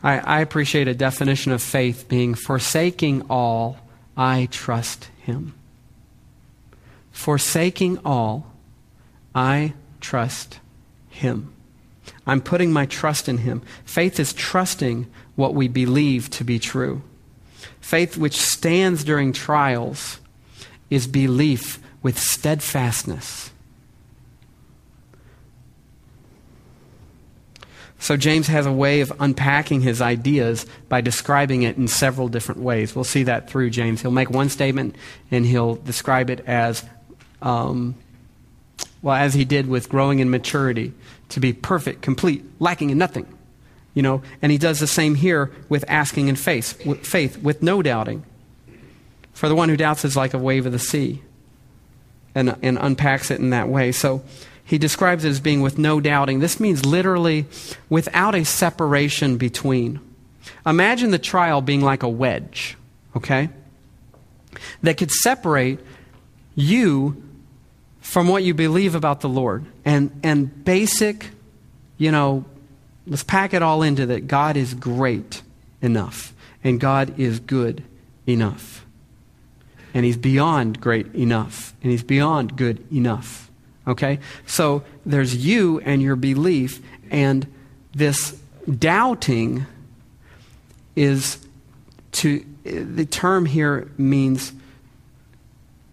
[0.00, 3.78] I, I appreciate a definition of faith being forsaking all,
[4.16, 5.54] I trust him.
[7.10, 8.46] Forsaking all,
[9.34, 10.60] I trust
[11.08, 11.52] him.
[12.28, 13.62] I'm putting my trust in Him.
[13.84, 17.02] Faith is trusting what we believe to be true.
[17.80, 20.20] Faith, which stands during trials,
[20.90, 23.50] is belief with steadfastness.
[28.02, 32.62] So, James has a way of unpacking his ideas by describing it in several different
[32.62, 32.94] ways.
[32.94, 34.00] We'll see that through James.
[34.00, 34.96] He'll make one statement
[35.30, 36.82] and he'll describe it as,
[37.42, 37.94] um,
[39.02, 40.94] well, as he did with growing in maturity
[41.28, 43.26] to be perfect, complete, lacking in nothing.
[43.92, 47.62] You know, and he does the same here with asking in faith, with faith, with
[47.62, 48.24] no doubting.
[49.34, 51.22] For the one who doubts is like a wave of the sea,
[52.34, 53.92] and, and unpacks it in that way.
[53.92, 54.22] So
[54.64, 56.38] he describes it as being with no doubting.
[56.38, 57.46] This means literally
[57.88, 60.00] without a separation between.
[60.64, 62.76] Imagine the trial being like a wedge,
[63.16, 63.48] okay?
[64.82, 65.80] That could separate
[66.54, 67.22] you
[68.00, 69.64] from what you believe about the Lord.
[69.84, 71.30] And, and basic,
[71.98, 72.44] you know,
[73.06, 75.42] let's pack it all into that God is great
[75.82, 77.82] enough and God is good
[78.26, 78.84] enough.
[79.94, 83.50] And He's beyond great enough and He's beyond good enough.
[83.86, 84.20] Okay?
[84.46, 87.46] So there's you and your belief, and
[87.92, 88.40] this
[88.78, 89.66] doubting
[90.94, 91.38] is
[92.12, 94.52] to, the term here means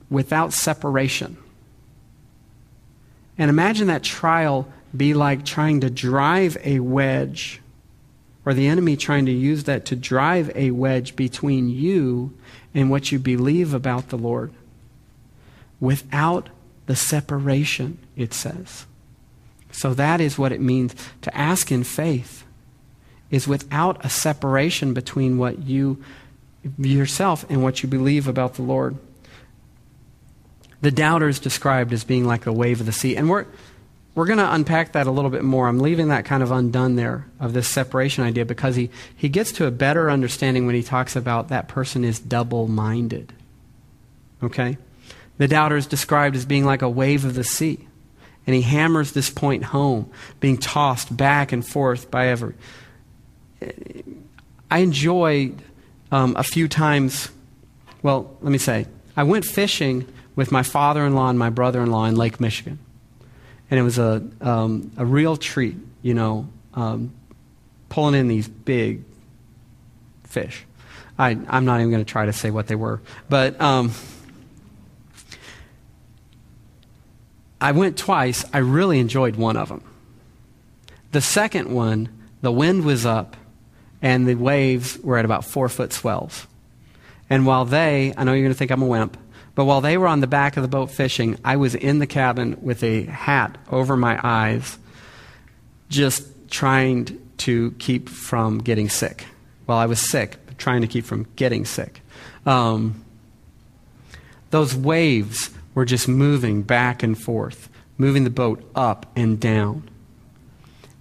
[0.10, 1.38] without separation.
[3.38, 7.62] And imagine that trial be like trying to drive a wedge,
[8.46, 12.34] or the enemy trying to use that to drive a wedge between you
[12.78, 14.54] and what you believe about the Lord.
[15.80, 16.50] Without
[16.86, 18.86] the separation, it says.
[19.72, 22.46] So that is what it means to ask in faith,
[23.32, 26.04] is without a separation between what you
[26.78, 28.96] yourself and what you believe about the Lord.
[30.82, 33.16] The doubter is described as being like a wave of the sea.
[33.16, 33.48] And we're,
[34.18, 35.68] we're going to unpack that a little bit more.
[35.68, 39.52] I'm leaving that kind of undone there of this separation idea because he, he gets
[39.54, 43.32] to a better understanding when he talks about that person is double minded.
[44.42, 44.80] Okay?
[45.38, 47.88] The doubter is described as being like a wave of the sea.
[48.48, 52.56] And he hammers this point home, being tossed back and forth by every.
[54.72, 55.62] I enjoyed
[56.12, 57.30] um, a few times,
[58.02, 61.84] well, let me say, I went fishing with my father in law and my brother
[61.84, 62.80] in law in Lake Michigan.
[63.70, 67.12] And it was a, um, a real treat, you know, um,
[67.90, 69.04] pulling in these big
[70.24, 70.66] fish.
[71.20, 73.02] I, am not even going to try to say what they were.
[73.28, 73.92] But um,
[77.60, 78.46] I went twice.
[78.54, 79.84] I really enjoyed one of them.
[81.12, 82.10] The second one,
[82.42, 83.36] the wind was up
[84.02, 86.46] and the waves were at about four foot swells.
[87.30, 89.18] And while they, I know you're going to think I'm a wimp,
[89.58, 92.06] but while they were on the back of the boat fishing, I was in the
[92.06, 94.78] cabin with a hat over my eyes,
[95.90, 99.26] just trying to keep from getting sick.
[99.66, 102.02] Well, I was sick, but trying to keep from getting sick.
[102.46, 103.04] Um,
[104.52, 109.90] those waves were just moving back and forth, moving the boat up and down.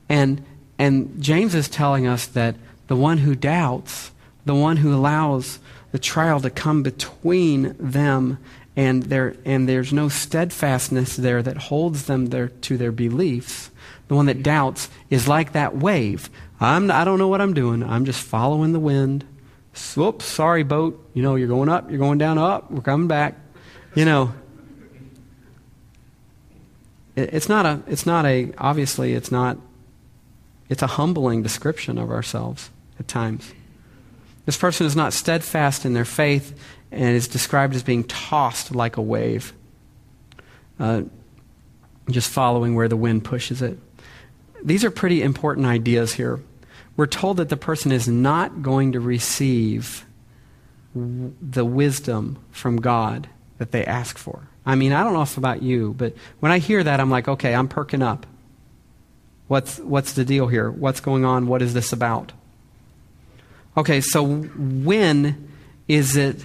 [0.09, 0.43] And,
[0.79, 4.13] and James is telling us that the one who doubts,
[4.47, 5.59] the one who allows
[5.93, 8.39] the trial to come between them
[8.77, 9.11] and,
[9.45, 13.71] and there's no steadfastness there that holds them there to their beliefs,
[14.09, 16.31] the one that doubts is like that wave.
[16.61, 17.83] I'm, I don't know what I'm doing.
[17.83, 19.25] I'm just following the wind.
[19.95, 21.11] Whoops, sorry, boat.
[21.13, 23.35] You know, you're going up, you're going down, up, we're coming back.
[23.95, 24.35] You know,
[27.15, 29.59] it, it's not a, it's not a, obviously, it's not,
[30.69, 33.53] it's a humbling description of ourselves at times.
[34.47, 36.59] This person is not steadfast in their faith
[36.91, 39.53] and is described as being tossed like a wave,
[40.79, 41.03] uh,
[42.11, 43.79] just following where the wind pushes it.
[44.63, 46.41] These are pretty important ideas here.
[46.97, 50.07] We're told that the person is not going to receive
[50.95, 53.29] the wisdom from God
[53.59, 54.49] that they ask for.
[54.65, 57.29] I mean, I don't know if about you, but when I hear that, I'm like,
[57.29, 58.27] okay, I'm perking up.
[59.49, 60.71] What's, what's the deal here?
[60.71, 61.47] What's going on?
[61.47, 62.33] What is this about?
[63.77, 65.51] Okay, so when
[65.87, 66.45] is it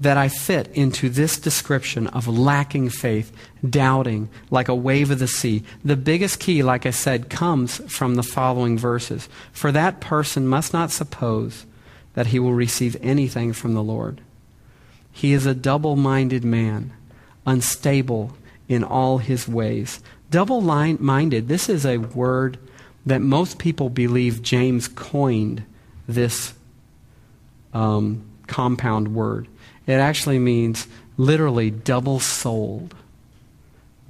[0.00, 3.30] that I fit into this description of lacking faith,
[3.68, 5.62] doubting, like a wave of the sea?
[5.84, 9.28] The biggest key, like I said, comes from the following verses.
[9.52, 11.66] For that person must not suppose
[12.14, 14.22] that he will receive anything from the Lord.
[15.12, 16.92] He is a double minded man,
[17.46, 18.36] unstable
[18.68, 20.00] in all his ways.
[20.30, 22.58] Double minded, this is a word
[23.06, 25.64] that most people believe James coined
[26.08, 26.54] this
[27.72, 29.48] um, compound word.
[29.86, 30.86] It actually means
[31.16, 32.94] literally double souled.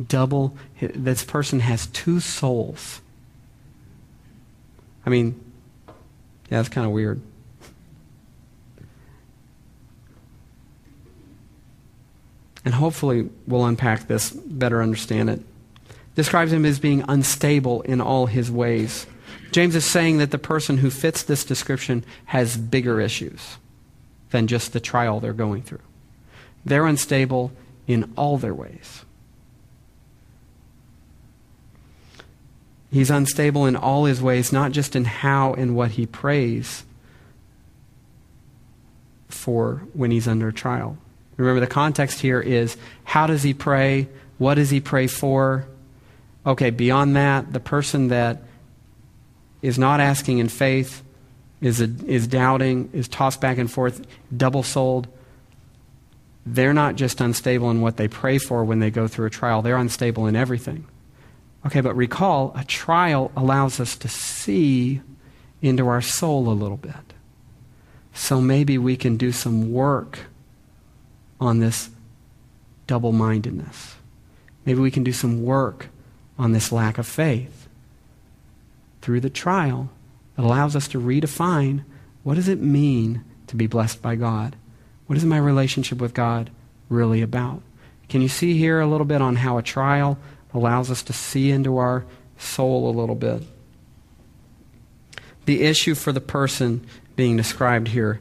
[0.08, 3.00] Double, this person has two souls.
[5.06, 5.40] I mean,
[6.50, 7.20] yeah, that's kind of weird.
[12.64, 15.42] And hopefully we'll unpack this, better understand it
[16.14, 19.06] describes him as being unstable in all his ways.
[19.52, 23.56] James is saying that the person who fits this description has bigger issues
[24.30, 25.80] than just the trial they're going through.
[26.64, 27.52] They're unstable
[27.86, 29.04] in all their ways.
[32.90, 36.84] He's unstable in all his ways, not just in how and what he prays
[39.28, 40.96] for when he's under trial.
[41.36, 44.08] Remember, the context here is how does he pray?
[44.38, 45.66] What does he pray for?
[46.46, 48.42] Okay, beyond that, the person that
[49.62, 51.02] is not asking in faith,
[51.60, 55.08] is, a, is doubting, is tossed back and forth, double souled,
[56.44, 59.62] they're not just unstable in what they pray for when they go through a trial,
[59.62, 60.86] they're unstable in everything.
[61.64, 65.00] Okay, but recall, a trial allows us to see
[65.62, 66.94] into our soul a little bit.
[68.12, 70.18] So maybe we can do some work
[71.40, 71.88] on this
[72.86, 73.94] double mindedness.
[74.66, 75.88] Maybe we can do some work
[76.38, 77.68] on this lack of faith.
[79.02, 79.90] Through the trial,
[80.36, 81.84] it allows us to redefine
[82.22, 84.56] what does it mean to be blessed by God?
[85.06, 86.50] What is my relationship with God
[86.88, 87.62] really about?
[88.08, 90.18] Can you see here a little bit on how a trial
[90.52, 92.04] allows us to see into our
[92.38, 93.42] soul a little bit?
[95.44, 98.20] The issue for the person being described here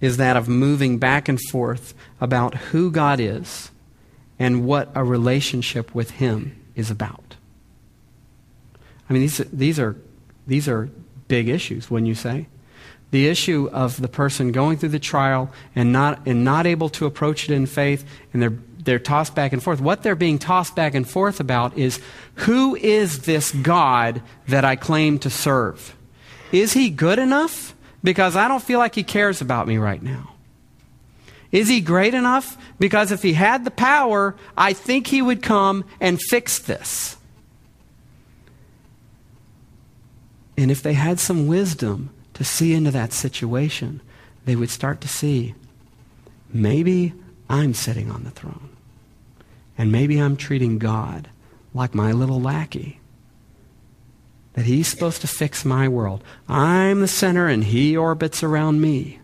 [0.00, 3.70] is that of moving back and forth about who God is
[4.38, 7.36] and what a relationship with Him is about.
[9.08, 9.96] I mean, these, these, are,
[10.46, 10.90] these are
[11.28, 12.48] big issues, wouldn't you say?
[13.12, 17.06] The issue of the person going through the trial and not, and not able to
[17.06, 19.80] approach it in faith, and they're, they're tossed back and forth.
[19.80, 22.00] What they're being tossed back and forth about is
[22.34, 25.94] who is this God that I claim to serve?
[26.52, 27.74] Is he good enough?
[28.02, 30.35] Because I don't feel like he cares about me right now.
[31.52, 32.56] Is he great enough?
[32.78, 37.16] Because if he had the power, I think he would come and fix this.
[40.56, 44.00] And if they had some wisdom to see into that situation,
[44.44, 45.54] they would start to see
[46.52, 47.12] maybe
[47.48, 48.70] I'm sitting on the throne.
[49.78, 51.28] And maybe I'm treating God
[51.74, 53.00] like my little lackey.
[54.54, 56.24] That he's supposed to fix my world.
[56.48, 59.20] I'm the center and he orbits around me.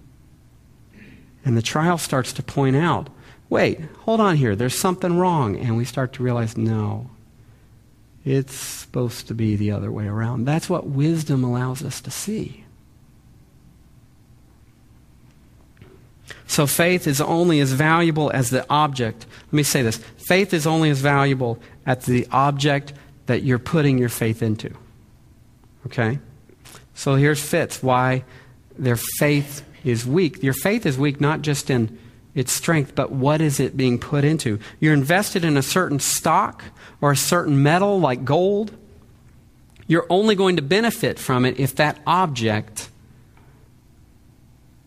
[1.45, 3.09] And the trial starts to point out
[3.53, 5.57] wait, hold on here, there's something wrong.
[5.57, 7.11] And we start to realize, no,
[8.25, 10.47] it's supposed to be the other way around.
[10.47, 12.65] That's what wisdom allows us to see.
[16.47, 19.27] So faith is only as valuable as the object.
[19.47, 22.95] Let me say this faith is only as valuable as the object
[23.27, 24.71] that you're putting your faith into.
[25.87, 26.19] Okay?
[26.95, 28.25] So here's Fitz why
[28.79, 30.43] their faith is weak.
[30.43, 31.99] Your faith is weak not just in
[32.35, 34.59] its strength, but what is it being put into?
[34.81, 36.65] You're invested in a certain stock
[37.01, 38.77] or a certain metal like gold.
[39.87, 42.89] You're only going to benefit from it if that object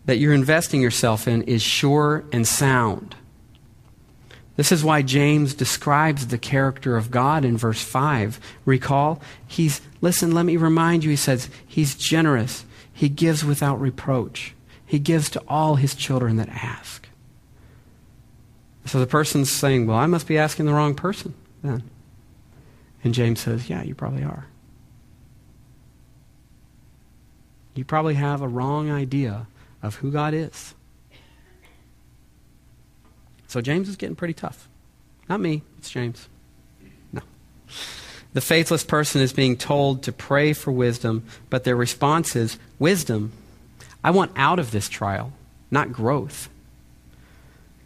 [0.06, 3.14] that you're investing yourself in is sure and sound.
[4.56, 8.40] This is why James describes the character of God in verse 5.
[8.64, 12.64] Recall, he's, listen, let me remind you, he says, he's generous.
[12.92, 14.54] He gives without reproach.
[14.86, 17.08] He gives to all his children that ask.
[18.86, 21.82] So the person's saying, well, I must be asking the wrong person then.
[23.02, 24.46] And James says, yeah, you probably are.
[27.74, 29.48] You probably have a wrong idea
[29.82, 30.74] of who God is.
[33.48, 34.68] So James is getting pretty tough.
[35.28, 36.28] Not me, it's James.
[37.12, 37.22] No.
[38.32, 43.32] The faithless person is being told to pray for wisdom, but their response is, Wisdom?
[44.02, 45.32] I want out of this trial,
[45.70, 46.48] not growth.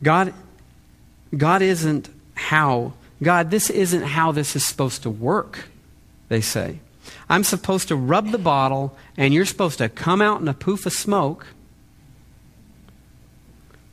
[0.02, 0.34] God,
[1.36, 2.92] God isn't how,
[3.22, 5.66] God, this isn't how this is supposed to work,
[6.28, 6.80] they say.
[7.28, 10.86] I'm supposed to rub the bottle, and you're supposed to come out in a poof
[10.86, 11.46] of smoke.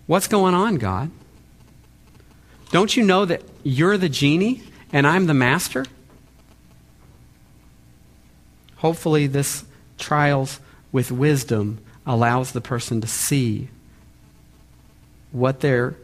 [0.05, 1.11] What's going on, God?
[2.71, 5.85] Don't you know that you're the genie and I'm the master?
[8.77, 9.65] Hopefully, this
[9.97, 10.59] trials
[10.91, 13.67] with wisdom allows the person to see
[15.31, 15.95] what their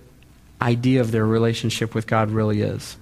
[0.62, 2.98] idea of their relationship with God really is.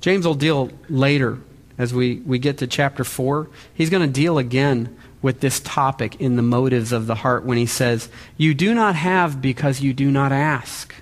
[0.00, 1.38] James will deal later
[1.78, 3.48] as we, we get to chapter 4.
[3.72, 7.58] He's going to deal again with this topic in the motives of the heart when
[7.58, 10.94] he says, You do not have because you do not ask.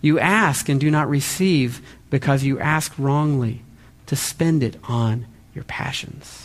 [0.00, 1.80] You ask and do not receive
[2.10, 3.62] because you ask wrongly
[4.06, 6.43] to spend it on your passions.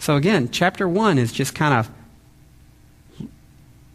[0.00, 3.28] So, again, chapter 1 is just kind of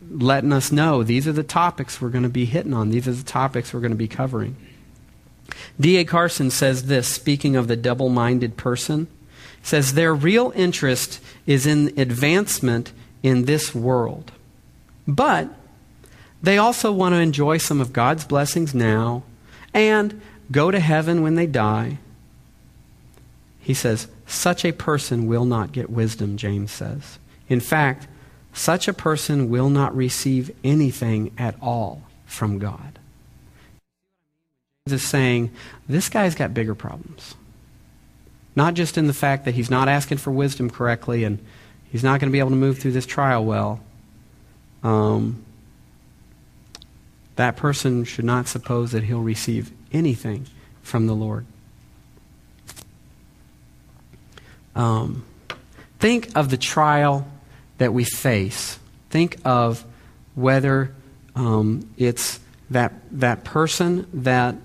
[0.08, 3.12] letting us know these are the topics we're going to be hitting on, these are
[3.12, 4.56] the topics we're going to be covering.
[5.80, 6.06] D.A.
[6.06, 9.08] Carson says this, speaking of the double minded person,
[9.64, 12.92] says their real interest is in advancement
[13.24, 14.32] in this world.
[15.08, 15.50] But
[16.42, 19.24] they also want to enjoy some of God's blessings now
[19.74, 21.98] and go to heaven when they die.
[23.60, 27.20] He says, such a person will not get wisdom, James says.
[27.48, 28.08] In fact,
[28.54, 33.00] such a person will not receive anything at all from God.
[34.88, 35.52] James is saying,
[35.88, 37.36] this guy's got bigger problems.
[38.56, 41.40] Not just in the fact that he's not asking for wisdom correctly and
[41.92, 43.82] he's not going to be able to move through this trial well.
[44.84, 45.44] Um,
[47.36, 50.46] that person should not suppose that he'll receive anything
[50.82, 51.46] from the Lord.
[54.76, 55.26] Um,
[56.00, 57.28] think of the trial
[57.78, 58.80] that we face.
[59.10, 59.84] Think of
[60.36, 60.94] whether
[61.36, 64.56] um, it's that, that person that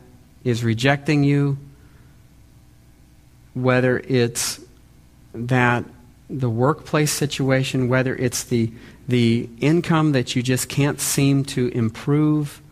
[0.45, 1.59] is rejecting you,
[3.55, 4.61] whether it's
[5.33, 5.85] that
[6.29, 8.73] the workplace situation, whether it's the
[9.11, 12.63] the income that you just can't seem to improve,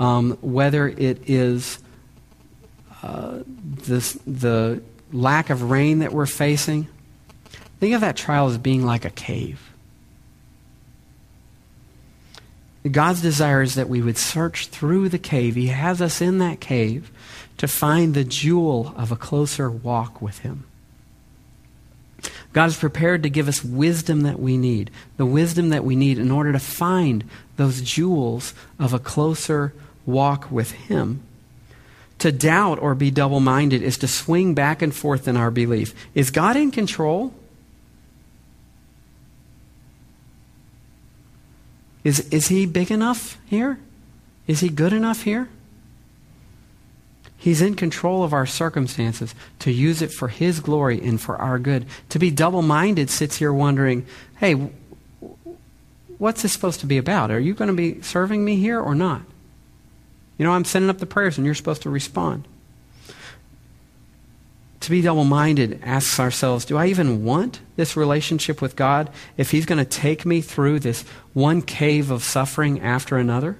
[0.00, 1.78] um, whether it is
[3.02, 4.82] uh, this, the
[5.12, 6.88] lack of rain that we're facing.
[7.80, 9.72] Think of that trial as being like a cave.
[12.90, 15.54] God's desire is that we would search through the cave.
[15.54, 17.10] He has us in that cave
[17.58, 20.64] to find the jewel of a closer walk with Him.
[22.52, 26.18] God is prepared to give us wisdom that we need, the wisdom that we need
[26.18, 27.24] in order to find
[27.56, 29.74] those jewels of a closer
[30.06, 31.22] walk with Him.
[32.18, 35.94] To doubt or be double minded is to swing back and forth in our belief.
[36.14, 37.32] Is God in control?
[42.02, 43.78] Is, is He big enough here?
[44.46, 45.48] Is He good enough here?
[47.36, 51.60] He's in control of our circumstances to use it for His glory and for our
[51.60, 51.86] good.
[52.08, 54.06] To be double minded sits here wondering,
[54.38, 54.70] hey,
[56.18, 57.30] what's this supposed to be about?
[57.30, 59.22] Are you going to be serving me here or not?
[60.38, 62.46] You know, I'm sending up the prayers and you're supposed to respond.
[64.80, 69.50] To be double minded asks ourselves do I even want this relationship with God if
[69.50, 71.02] He's going to take me through this
[71.34, 73.58] one cave of suffering after another?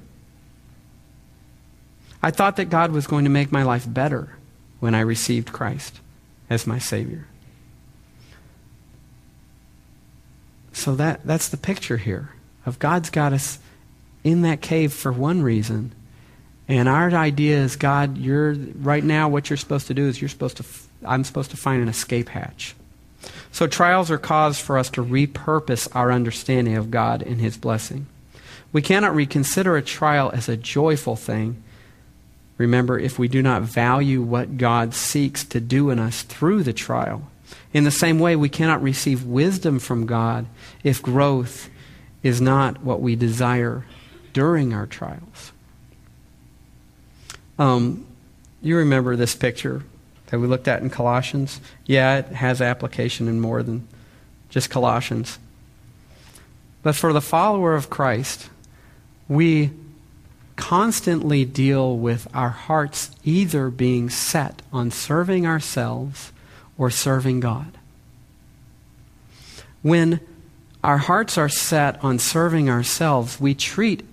[2.23, 4.37] I thought that God was going to make my life better
[4.81, 6.01] when I received Christ
[6.49, 7.27] as my Savior.
[10.73, 12.31] So that, that's the picture here
[12.65, 13.59] of God's got us
[14.23, 15.93] in that cave for one reason.
[16.69, 20.29] And our idea is, God, you're right now what you're supposed to do is you're
[20.29, 20.65] supposed to
[21.05, 22.75] I'm supposed to find an escape hatch.
[23.53, 28.07] So trials are cause for us to repurpose our understanding of God and his blessing.
[28.73, 31.63] We cannot reconsider a trial as a joyful thing.
[32.59, 36.73] Remember, if we do not value what God seeks to do in us through the
[36.73, 37.31] trial.
[37.73, 40.47] In the same way, we cannot receive wisdom from God
[40.83, 41.71] if growth
[42.23, 43.85] is not what we desire
[44.33, 45.53] during our trials.
[47.59, 48.07] Um,
[48.63, 49.85] you remember this picture
[50.27, 51.61] that we looked at in Colossians?
[51.87, 53.87] Yeah, it has application in more than
[54.49, 55.39] just Colossians.
[56.83, 58.51] But for the follower of Christ,
[59.29, 59.71] we
[60.57, 66.33] constantly deal with our hearts either being set on serving ourselves
[66.77, 67.79] or serving God.
[69.83, 70.21] When
[70.83, 74.05] our hearts are set on serving ourselves, we treat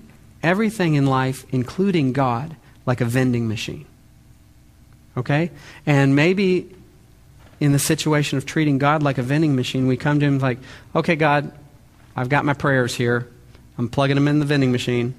[0.44, 2.56] everything in life, including God,
[2.86, 3.86] like a vending machine.
[5.18, 5.52] Okay?
[5.86, 6.74] And maybe
[7.60, 10.60] in the situation of treating God like a vending machine, we come to Him like,
[10.96, 11.52] okay, God,
[12.16, 13.28] I've got my prayers here.
[13.78, 15.16] I'm plugging them in the vending machine.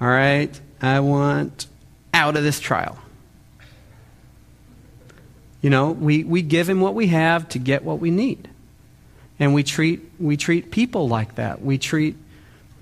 [0.00, 0.58] All right?
[0.80, 1.66] I want
[2.12, 2.98] out of this trial.
[5.62, 8.48] You know, we, we give Him what we have to get what we need.
[9.38, 11.62] And we treat, we treat people like that.
[11.62, 12.16] We treat,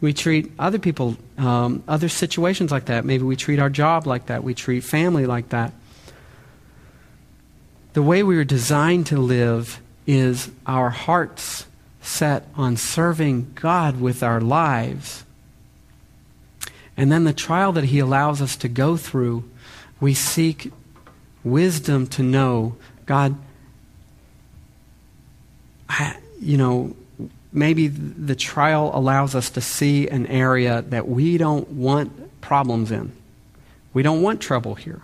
[0.00, 3.04] we treat other people, um, other situations like that.
[3.04, 4.44] Maybe we treat our job like that.
[4.44, 5.72] We treat family like that.
[7.94, 11.66] The way we were designed to live is our hearts
[12.00, 15.24] set on serving God with our lives.
[16.96, 19.44] And then the trial that He allows us to go through,
[20.00, 20.72] we seek
[21.44, 22.76] wisdom to know
[23.06, 23.36] God,
[25.88, 26.96] I, you know,
[27.52, 33.12] maybe the trial allows us to see an area that we don't want problems in.
[33.92, 35.02] We don't want trouble here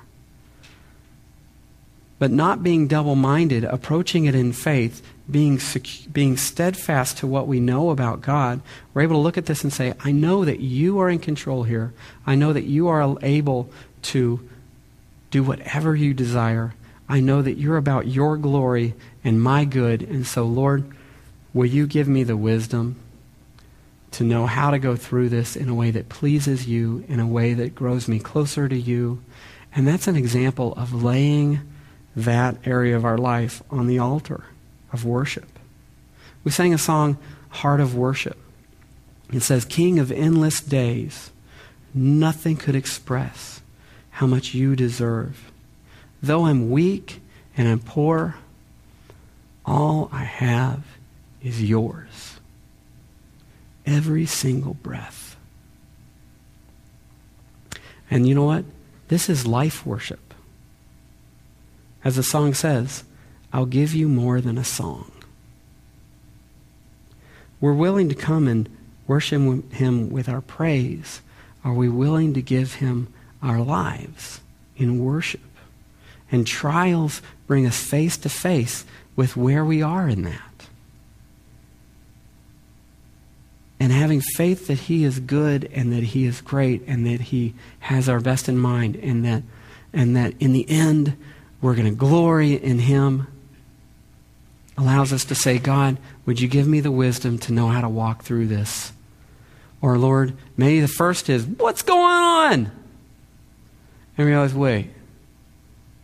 [2.18, 5.61] but not being double minded, approaching it in faith, being,
[6.12, 8.61] being steadfast to what we know about God,
[8.92, 11.62] we're able to look at this and say, I know that you are in control
[11.62, 11.92] here.
[12.26, 13.70] I know that you are able
[14.03, 14.49] to
[15.30, 16.74] do whatever you desire.
[17.09, 20.03] I know that you're about your glory and my good.
[20.03, 20.90] And so, Lord,
[21.53, 22.96] will you give me the wisdom
[24.11, 27.26] to know how to go through this in a way that pleases you, in a
[27.26, 29.22] way that grows me closer to you?
[29.74, 31.61] And that's an example of laying
[32.16, 34.44] that area of our life on the altar
[34.92, 35.49] of worship.
[36.42, 37.18] We sang a song,
[37.51, 38.38] Heart of Worship.
[39.32, 41.30] It says, King of endless days,
[41.94, 43.61] nothing could express
[44.12, 45.53] how much you deserve.
[46.22, 47.20] Though I'm weak
[47.57, 48.36] and I'm poor,
[49.64, 50.97] all I have
[51.43, 52.39] is yours.
[53.86, 55.36] Every single breath.
[58.11, 58.64] And you know what?
[59.09, 60.34] This is life worship.
[62.05, 63.05] As the song says,
[63.53, 65.11] I'll give you more than a song.
[67.61, 68.68] We're willing to come and
[69.07, 71.20] worship Him with our praise.
[71.64, 73.12] Are we willing to give Him
[73.43, 74.41] our lives
[74.76, 75.41] in worship?
[76.30, 78.84] And trials bring us face to face
[79.16, 80.47] with where we are in that.
[83.81, 87.55] And having faith that He is good and that He is great and that He
[87.81, 89.43] has our best in mind and that,
[89.93, 91.16] and that in the end,
[91.61, 93.29] we're going to glory in Him.
[94.76, 97.89] Allows us to say, God, would you give me the wisdom to know how to
[97.89, 98.93] walk through this?
[99.81, 102.72] Or, Lord, maybe the first is, what's going on?
[104.16, 104.91] And realize, wait,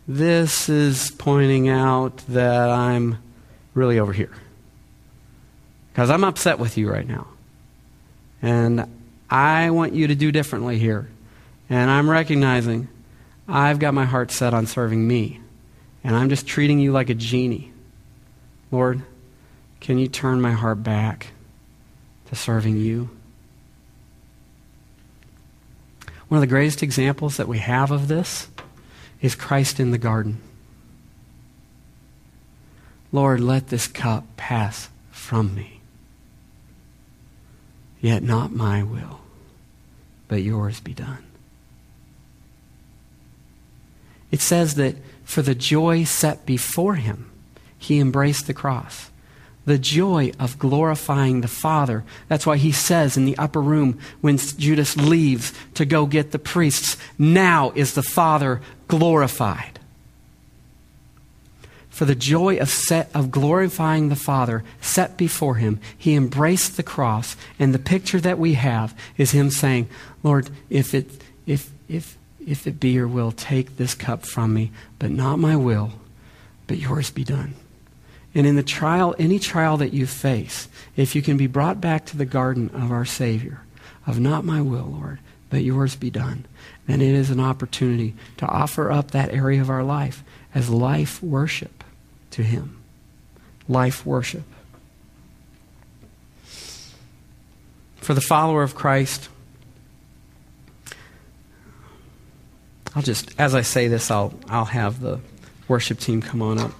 [0.07, 3.17] this is pointing out that I'm
[3.73, 4.31] really over here.
[5.91, 7.27] Because I'm upset with you right now.
[8.41, 8.87] And
[9.29, 11.09] I want you to do differently here.
[11.69, 12.87] And I'm recognizing
[13.47, 15.39] I've got my heart set on serving me
[16.03, 17.71] and I'm just treating you like a genie.
[18.71, 19.01] Lord,
[19.79, 21.27] can you turn my heart back
[22.27, 23.09] to serving you?
[26.27, 28.47] One of the greatest examples that we have of this
[29.21, 30.41] is Christ in the garden.
[33.11, 35.74] Lord, let this cup pass from me.
[38.05, 39.21] Yet not my will,
[40.27, 41.25] but yours be done.
[44.29, 47.31] It says that for the joy set before him,
[47.79, 49.09] he embraced the cross.
[49.65, 52.03] the joy of glorifying the Father.
[52.27, 56.39] That's why he says in the upper room when Judas leaves to go get the
[56.39, 59.79] priests, Now is the Father glorified.
[61.95, 66.83] For the joy of, set, of glorifying the Father set before him, he embraced the
[66.83, 67.37] cross.
[67.57, 69.87] And the picture that we have is him saying,
[70.21, 71.09] Lord, if it,
[71.45, 75.55] if, if, if it be your will, take this cup from me, but not my
[75.55, 75.93] will,
[76.67, 77.53] but yours be done.
[78.33, 80.67] And in the trial, any trial that you face,
[80.97, 83.61] if you can be brought back to the garden of our Savior,
[84.05, 85.19] of not my will, Lord,
[85.49, 86.43] but yours be done,
[86.87, 91.23] then it is an opportunity to offer up that area of our life as life
[91.23, 91.84] worship
[92.35, 92.77] to Him.
[93.67, 94.43] Life worship.
[97.95, 99.29] For the follower of Christ,
[102.93, 105.19] I'll just, as I say this, I'll, I'll have the
[105.67, 106.71] worship team come on up.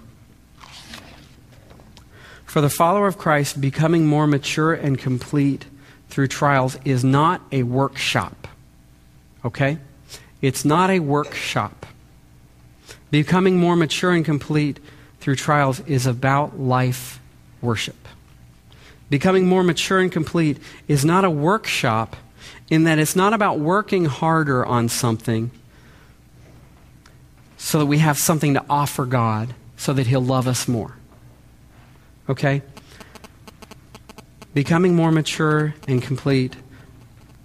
[2.45, 5.65] For the follower of Christ, becoming more mature and complete
[6.09, 8.47] through trials is not a workshop.
[9.43, 9.79] Okay?
[10.41, 11.85] It's not a workshop.
[13.09, 14.79] Becoming more mature and complete
[15.25, 17.19] through trials is about life
[17.59, 17.95] worship.
[19.09, 22.15] Becoming more mature and complete is not a workshop
[22.69, 25.49] in that it's not about working harder on something
[27.57, 30.95] so that we have something to offer God so that He'll love us more.
[32.29, 32.61] Okay?
[34.53, 36.55] Becoming more mature and complete,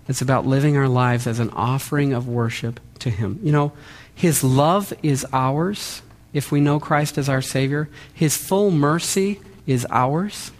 [0.07, 3.41] it's about living our lives as an offering of worship to Him.
[3.43, 3.73] You know,
[4.15, 6.03] His love is ours
[6.33, 10.53] if we know Christ as our Savior, His full mercy is ours.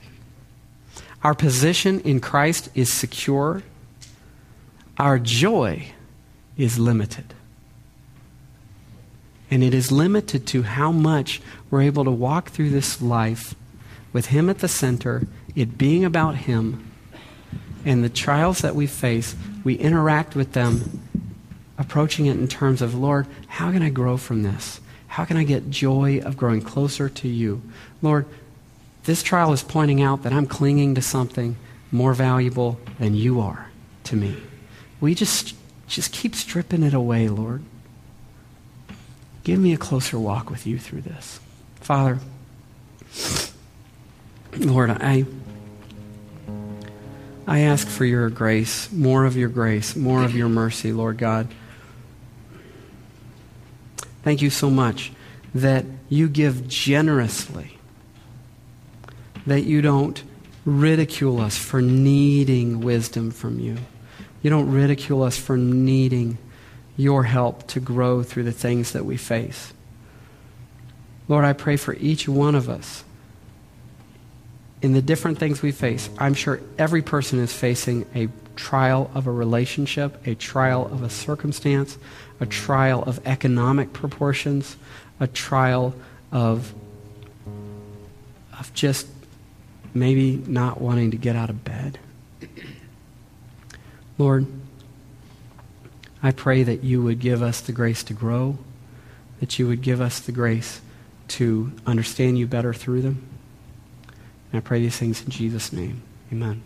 [1.23, 3.63] Our position in Christ is secure.
[4.99, 5.93] Our joy
[6.57, 7.35] is limited.
[9.51, 11.41] And it is limited to how much
[11.71, 13.55] we're able to walk through this life
[14.13, 16.91] with Him at the center, it being about Him,
[17.85, 21.03] and the trials that we face, we interact with them,
[21.79, 24.81] approaching it in terms of, Lord, how can I grow from this?
[25.11, 27.63] How can I get joy of growing closer to you?
[28.01, 28.27] Lord,
[29.05, 31.57] this trial is pointing out that I'm clinging to something
[31.91, 33.71] more valuable than you are
[34.05, 34.37] to me.
[35.01, 35.57] We just
[35.89, 37.65] just keep stripping it away, Lord.
[39.43, 41.41] Give me a closer walk with you through this.
[41.81, 42.21] Father,
[44.57, 45.25] Lord, I,
[47.49, 51.49] I ask for your grace, more of your grace, more of your mercy, Lord God.
[54.23, 55.13] Thank you so much
[55.55, 57.79] that you give generously,
[59.47, 60.23] that you don't
[60.65, 63.77] ridicule us for needing wisdom from you.
[64.43, 66.39] You don't ridicule us for needing
[66.97, 69.73] your help to grow through the things that we face.
[71.29, 73.05] Lord, I pray for each one of us
[74.83, 78.29] in the different things we face, I'm sure every person is facing a
[78.61, 81.97] trial of a relationship, a trial of a circumstance,
[82.41, 84.77] a trial of economic proportions,
[85.19, 85.95] a trial
[86.31, 86.75] of,
[88.59, 89.07] of just
[89.95, 91.99] maybe not wanting to get out of bed.
[94.19, 94.47] Lord,
[96.23, 98.59] I pray that you would give us the grace to grow,
[99.41, 100.83] that you would give us the grace
[101.29, 103.27] to understand you better through them.
[104.53, 106.03] And I pray these things in Jesus' name.
[106.31, 106.63] Amen.